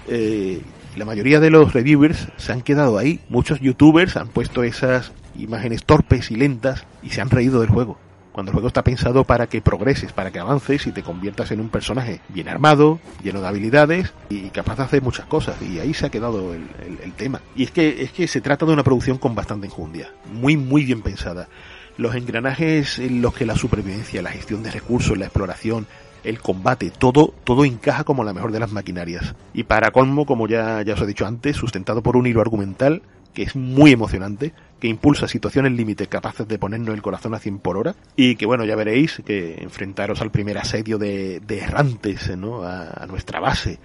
[0.07, 0.61] Eh,
[0.97, 3.21] la mayoría de los reviewers se han quedado ahí.
[3.31, 7.99] Muchos youtubers han puesto esas imágenes torpes y lentas y se han reído del juego.
[8.39, 11.59] Cuando el juego está pensado para que progreses, para que avances y te conviertas en
[11.59, 15.61] un personaje bien armado, lleno de habilidades y capaz de hacer muchas cosas.
[15.61, 17.41] Y ahí se ha quedado el, tema.
[17.57, 20.13] Y es que, es que se trata de una producción con bastante enjundia.
[20.33, 21.49] Muy, muy bien pensada.
[21.97, 25.89] Los engranajes en los que la supervivencia, la gestión de recursos, la exploración,
[26.23, 29.35] el combate, todo, todo encaja como la mejor de las maquinarias.
[29.53, 33.03] Y para colmo, como ya, ya os he dicho antes, sustentado por un hilo argumental
[33.39, 37.61] que es muy emocionante, que impulsa situaciones límite capaces de ponernos el corazón a 100
[37.61, 42.37] por hora y que bueno, ya veréis que enfrentaros al primer asedio de, de errantes
[42.37, 42.65] ¿no?
[42.65, 43.79] a, a nuestra base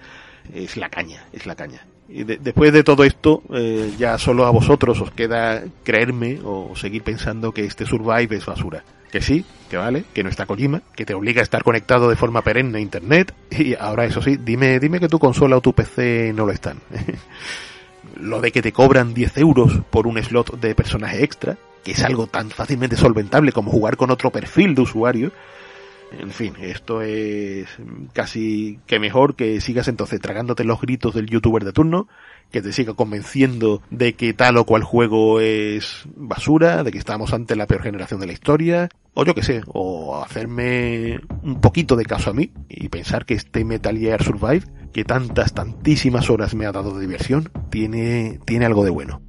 [0.52, 1.86] es la caña, es la caña.
[2.08, 6.74] Y de- después de todo esto, eh, ya solo a vosotros os queda creerme o
[6.74, 8.82] seguir pensando que este Survive es basura.
[9.12, 12.16] Que sí, que vale, que no está Kojima, que te obliga a estar conectado de
[12.16, 13.32] forma perenne a internet.
[13.52, 16.78] Y ahora eso sí, dime, dime que tu consola o tu PC no lo están.
[18.16, 22.02] lo de que te cobran 10 euros por un slot de personaje extra, que es
[22.02, 25.32] algo tan fácilmente solventable como jugar con otro perfil de usuario.
[26.20, 27.66] En fin, esto es
[28.12, 32.08] casi que mejor que sigas entonces tragándote los gritos del youtuber de turno,
[32.50, 37.32] que te siga convenciendo de que tal o cual juego es basura, de que estamos
[37.32, 41.96] ante la peor generación de la historia, o yo que sé, o hacerme un poquito
[41.96, 46.54] de caso a mí y pensar que este Metal Gear Survive, que tantas, tantísimas horas
[46.54, 49.20] me ha dado de diversión, tiene, tiene algo de bueno.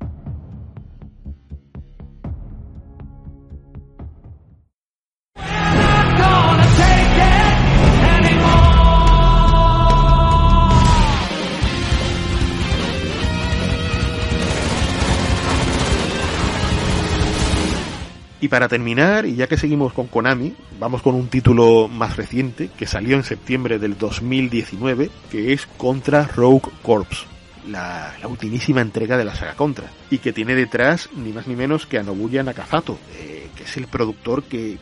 [18.46, 22.70] Y para terminar, y ya que seguimos con Konami, vamos con un título más reciente
[22.78, 27.26] que salió en septiembre del 2019, que es Contra Rogue Corps,
[27.68, 31.56] la, la ultimísima entrega de la saga Contra, y que tiene detrás ni más ni
[31.56, 34.78] menos que a Nobuya Nakazato, eh, que es el productor que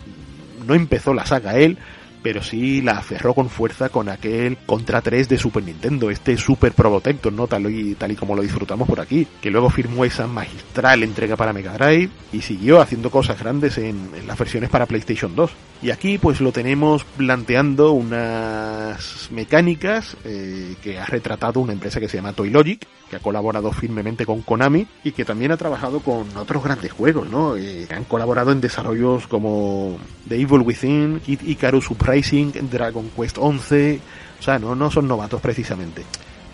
[0.68, 1.78] no empezó la saga él,
[2.24, 6.72] pero sí la aferró con fuerza con aquel Contra 3 de Super Nintendo, este Super
[6.72, 7.48] Probotector, ¿no?
[7.48, 11.36] Tal y, tal y como lo disfrutamos por aquí, que luego firmó esa magistral entrega
[11.36, 15.52] para Mega Drive y siguió haciendo cosas grandes en, las versiones para PlayStation 2.
[15.82, 22.08] Y aquí pues lo tenemos planteando unas mecánicas eh, que ha retratado una empresa que
[22.08, 26.00] se llama Toy Logic, que ha colaborado firmemente con Konami y que también ha trabajado
[26.00, 27.56] con otros grandes juegos, ¿no?
[27.58, 29.98] Eh, han colaborado en desarrollos como
[30.28, 34.00] The Evil Within, Kid Icarus Uprising, Dragon Quest 11,
[34.40, 36.04] o sea, no, no son novatos precisamente.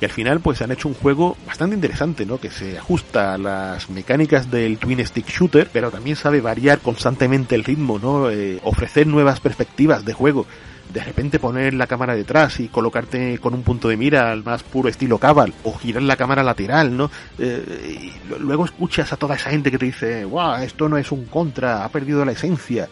[0.02, 2.40] Y al final pues han hecho un juego bastante interesante, ¿no?
[2.40, 7.56] Que se ajusta a las mecánicas del Twin Stick Shooter, pero también sabe variar constantemente
[7.56, 8.30] el ritmo, ¿no?
[8.30, 10.46] Eh, ofrecer nuevas perspectivas de juego.
[10.90, 14.64] De repente poner la cámara detrás y colocarte con un punto de mira al más
[14.64, 17.12] puro estilo Cabal, o girar la cámara lateral, ¿no?
[17.38, 21.12] Eh, y luego escuchas a toda esa gente que te dice, wow, esto no es
[21.12, 22.90] un contra, ha perdido la esencia.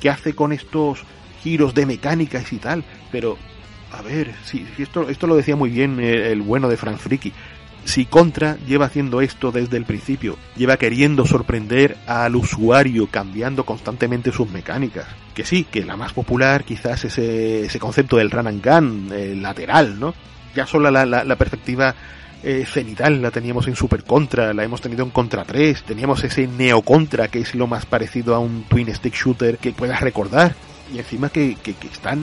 [0.00, 1.02] ¿Qué hace con estos
[1.42, 2.82] giros de mecánicas y tal?
[3.12, 3.36] Pero
[3.92, 7.32] a ver, si, esto, esto lo decía muy bien el, el bueno de Frank Friki.
[7.84, 14.32] Si Contra lleva haciendo esto desde el principio, lleva queriendo sorprender al usuario cambiando constantemente
[14.32, 15.06] sus mecánicas.
[15.34, 19.98] Que sí, que la más popular quizás es ese, concepto del run and gun, lateral,
[19.98, 20.14] ¿no?
[20.54, 21.94] Ya solo la, la, la perspectiva
[22.46, 26.46] eh, cenital la teníamos en Super Contra, la hemos tenido en Contra 3, teníamos ese
[26.46, 30.54] Neo Contra que es lo más parecido a un Twin Stick Shooter que puedas recordar.
[30.92, 32.14] Y encima que, que, que está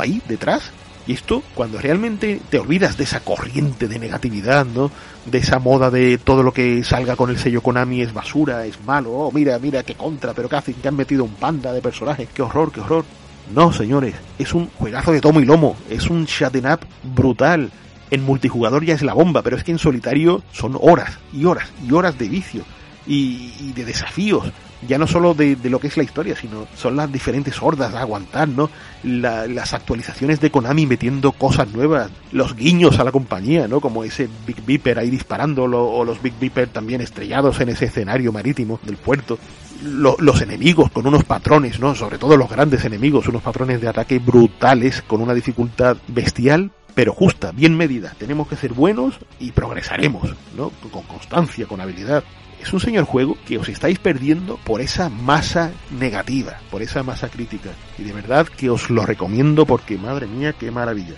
[0.00, 0.72] ahí detrás.
[1.08, 4.90] Y esto, cuando realmente te olvidas de esa corriente de negatividad, ¿no?
[5.24, 8.78] De esa moda de todo lo que salga con el sello Konami es basura, es
[8.84, 11.80] malo, oh, mira, mira, qué contra, pero qué hacen, que han metido un panda de
[11.80, 13.06] personajes, qué horror, qué horror.
[13.54, 17.70] No, señores, es un juegazo de tomo y lomo, es un shutting up brutal.
[18.10, 21.70] En multijugador ya es la bomba, pero es que en solitario son horas y horas
[21.88, 22.64] y horas de vicio
[23.06, 24.52] y, y de desafíos.
[24.86, 27.94] Ya no solo de, de, lo que es la historia, sino son las diferentes hordas
[27.94, 28.70] a aguantar, ¿no?
[29.02, 33.80] La, las actualizaciones de Konami metiendo cosas nuevas, los guiños a la compañía, ¿no?
[33.80, 38.32] Como ese Big Beeper ahí disparando, o los Big Beeper también estrellados en ese escenario
[38.32, 39.38] marítimo del puerto.
[39.82, 41.94] Lo, los enemigos con unos patrones, ¿no?
[41.94, 47.12] Sobre todo los grandes enemigos, unos patrones de ataque brutales, con una dificultad bestial, pero
[47.12, 48.12] justa, bien medida.
[48.18, 50.70] Tenemos que ser buenos y progresaremos, ¿no?
[50.90, 52.24] Con constancia, con habilidad
[52.62, 57.28] es un señor juego que os estáis perdiendo por esa masa negativa, por esa masa
[57.28, 57.70] crítica.
[57.98, 61.14] Y de verdad que os lo recomiendo porque, madre mía, qué maravilla.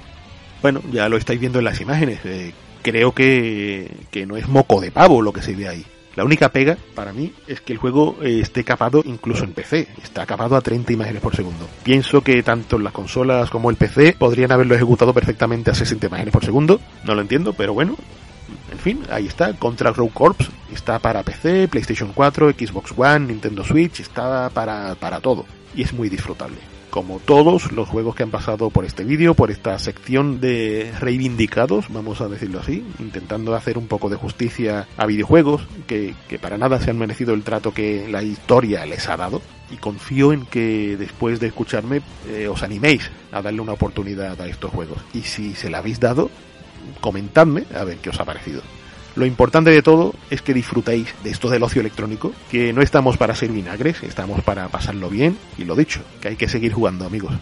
[0.62, 2.20] Bueno, ya lo estáis viendo en las imágenes.
[2.24, 5.84] Eh, creo que, que no es moco de pavo lo que se ve ahí.
[6.16, 9.88] La única pega para mí es que el juego eh, esté capado incluso en PC.
[10.02, 11.68] Está capado a 30 imágenes por segundo.
[11.82, 16.32] Pienso que tanto las consolas como el PC podrían haberlo ejecutado perfectamente a 60 imágenes
[16.32, 16.80] por segundo.
[17.04, 17.96] No lo entiendo, pero bueno,
[18.70, 23.64] en fin, ahí está, Contra Rogue Corps, está para PC, PlayStation 4, Xbox One, Nintendo
[23.64, 25.44] Switch, está para, para todo
[25.74, 26.58] y es muy disfrutable.
[26.90, 31.86] Como todos los juegos que han pasado por este vídeo, por esta sección de reivindicados,
[31.88, 36.58] vamos a decirlo así, intentando hacer un poco de justicia a videojuegos que, que para
[36.58, 39.40] nada se han merecido el trato que la historia les ha dado.
[39.70, 44.48] Y confío en que después de escucharme eh, os animéis a darle una oportunidad a
[44.48, 44.98] estos juegos.
[45.14, 46.28] Y si se la habéis dado,
[47.00, 48.62] comentadme a ver qué os ha parecido.
[49.16, 53.16] Lo importante de todo es que disfrutéis de esto del ocio electrónico, que no estamos
[53.16, 57.06] para ser vinagres, estamos para pasarlo bien y lo dicho, que hay que seguir jugando
[57.06, 57.32] amigos.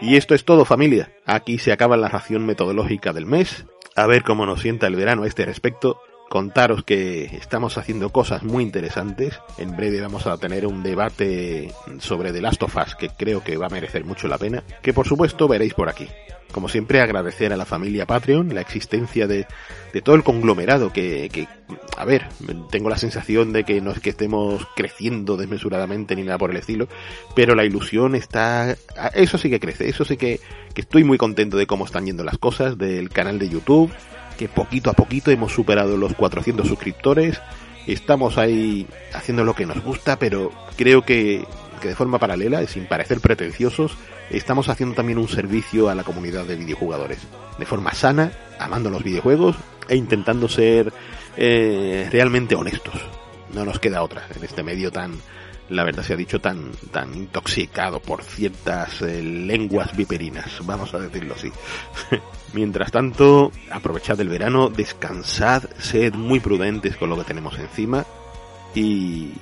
[0.00, 1.12] Y esto es todo familia.
[1.24, 3.66] Aquí se acaba la ración metodológica del mes.
[3.94, 6.00] A ver cómo nos sienta el verano a este respecto.
[6.28, 9.38] Contaros que estamos haciendo cosas muy interesantes.
[9.58, 13.56] En breve vamos a tener un debate sobre The Last of Us que creo que
[13.56, 14.64] va a merecer mucho la pena.
[14.82, 16.08] Que por supuesto veréis por aquí.
[16.52, 19.46] Como siempre agradecer a la familia Patreon la existencia de,
[19.92, 21.48] de todo el conglomerado que, que,
[21.96, 22.26] a ver,
[22.70, 26.56] tengo la sensación de que no es que estemos creciendo desmesuradamente ni nada por el
[26.56, 26.88] estilo,
[27.34, 28.76] pero la ilusión está,
[29.14, 30.40] eso sí que crece, eso sí que,
[30.72, 33.92] que estoy muy contento de cómo están yendo las cosas, del canal de YouTube,
[34.36, 37.40] que poquito a poquito hemos superado los 400 suscriptores,
[37.86, 41.44] estamos ahí haciendo lo que nos gusta, pero creo que,
[41.80, 43.96] que de forma paralela sin parecer pretenciosos,
[44.30, 47.18] estamos haciendo también un servicio a la comunidad de videojugadores.
[47.58, 49.56] De forma sana, amando los videojuegos
[49.88, 50.92] e intentando ser
[51.36, 52.94] eh, realmente honestos.
[53.52, 55.20] No nos queda otra en este medio tan,
[55.68, 60.98] la verdad se ha dicho, tan, tan intoxicado por ciertas eh, lenguas viperinas, vamos a
[60.98, 61.50] decirlo así.
[62.52, 68.06] Mientras tanto, aprovechad el verano, descansad, sed muy prudentes con lo que tenemos encima
[68.74, 69.32] y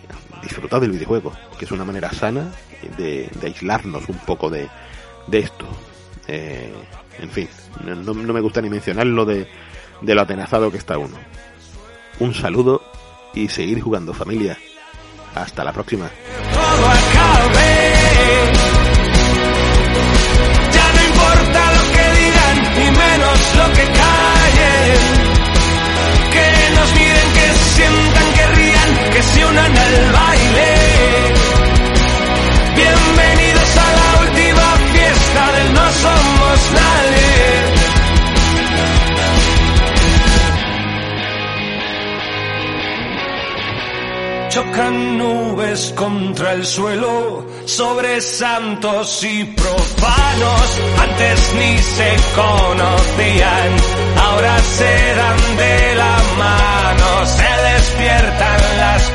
[0.43, 2.53] disfrutad del videojuego, que es una manera sana
[2.97, 4.69] de, aislarnos un poco de,
[5.27, 5.67] de esto.
[6.27, 6.73] Eh,
[7.21, 7.49] en fin,
[7.85, 9.47] no, no, me gusta ni mencionar lo de,
[10.01, 11.17] de lo atenazado que está uno.
[12.21, 12.83] Un saludo
[13.35, 14.59] y seguir jugando familia.
[15.35, 16.11] Hasta la próxima.
[29.51, 30.75] Rían, que se unan al baile.
[32.77, 37.85] Bienvenidos a la última fiesta del No Somos Nadie.
[44.51, 50.81] Chocan nubes contra el suelo, sobre santos y profanos.
[51.03, 53.71] Antes ni se conocían,
[54.23, 57.27] ahora se dan de la mano.
[57.27, 58.64] Se despiertan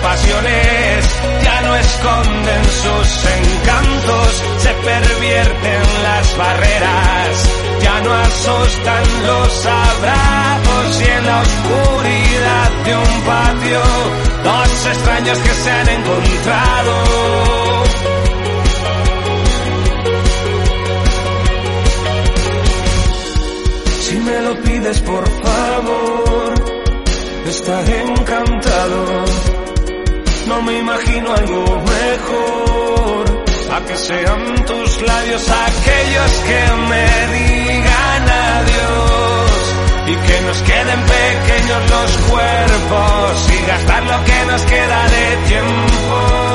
[0.02, 1.06] pasiones,
[1.44, 4.44] ya no esconden sus encantos.
[4.58, 7.50] Se pervierten las barreras,
[7.82, 11.02] ya no asustan los abrazos.
[11.02, 13.82] Y en la oscuridad de un patio,
[14.44, 16.94] dos extraños que se han encontrado.
[24.02, 26.54] Si me lo pides por favor,
[27.48, 27.99] estaré
[30.70, 33.26] me imagino algo mejor.
[33.72, 37.06] A que sean tus labios aquellos que me
[37.38, 39.52] digan adiós.
[40.08, 46.49] Y que nos queden pequeños los cuerpos y gastar lo que nos queda de tiempo.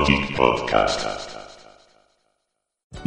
[0.00, 1.39] Methodologic Podcast.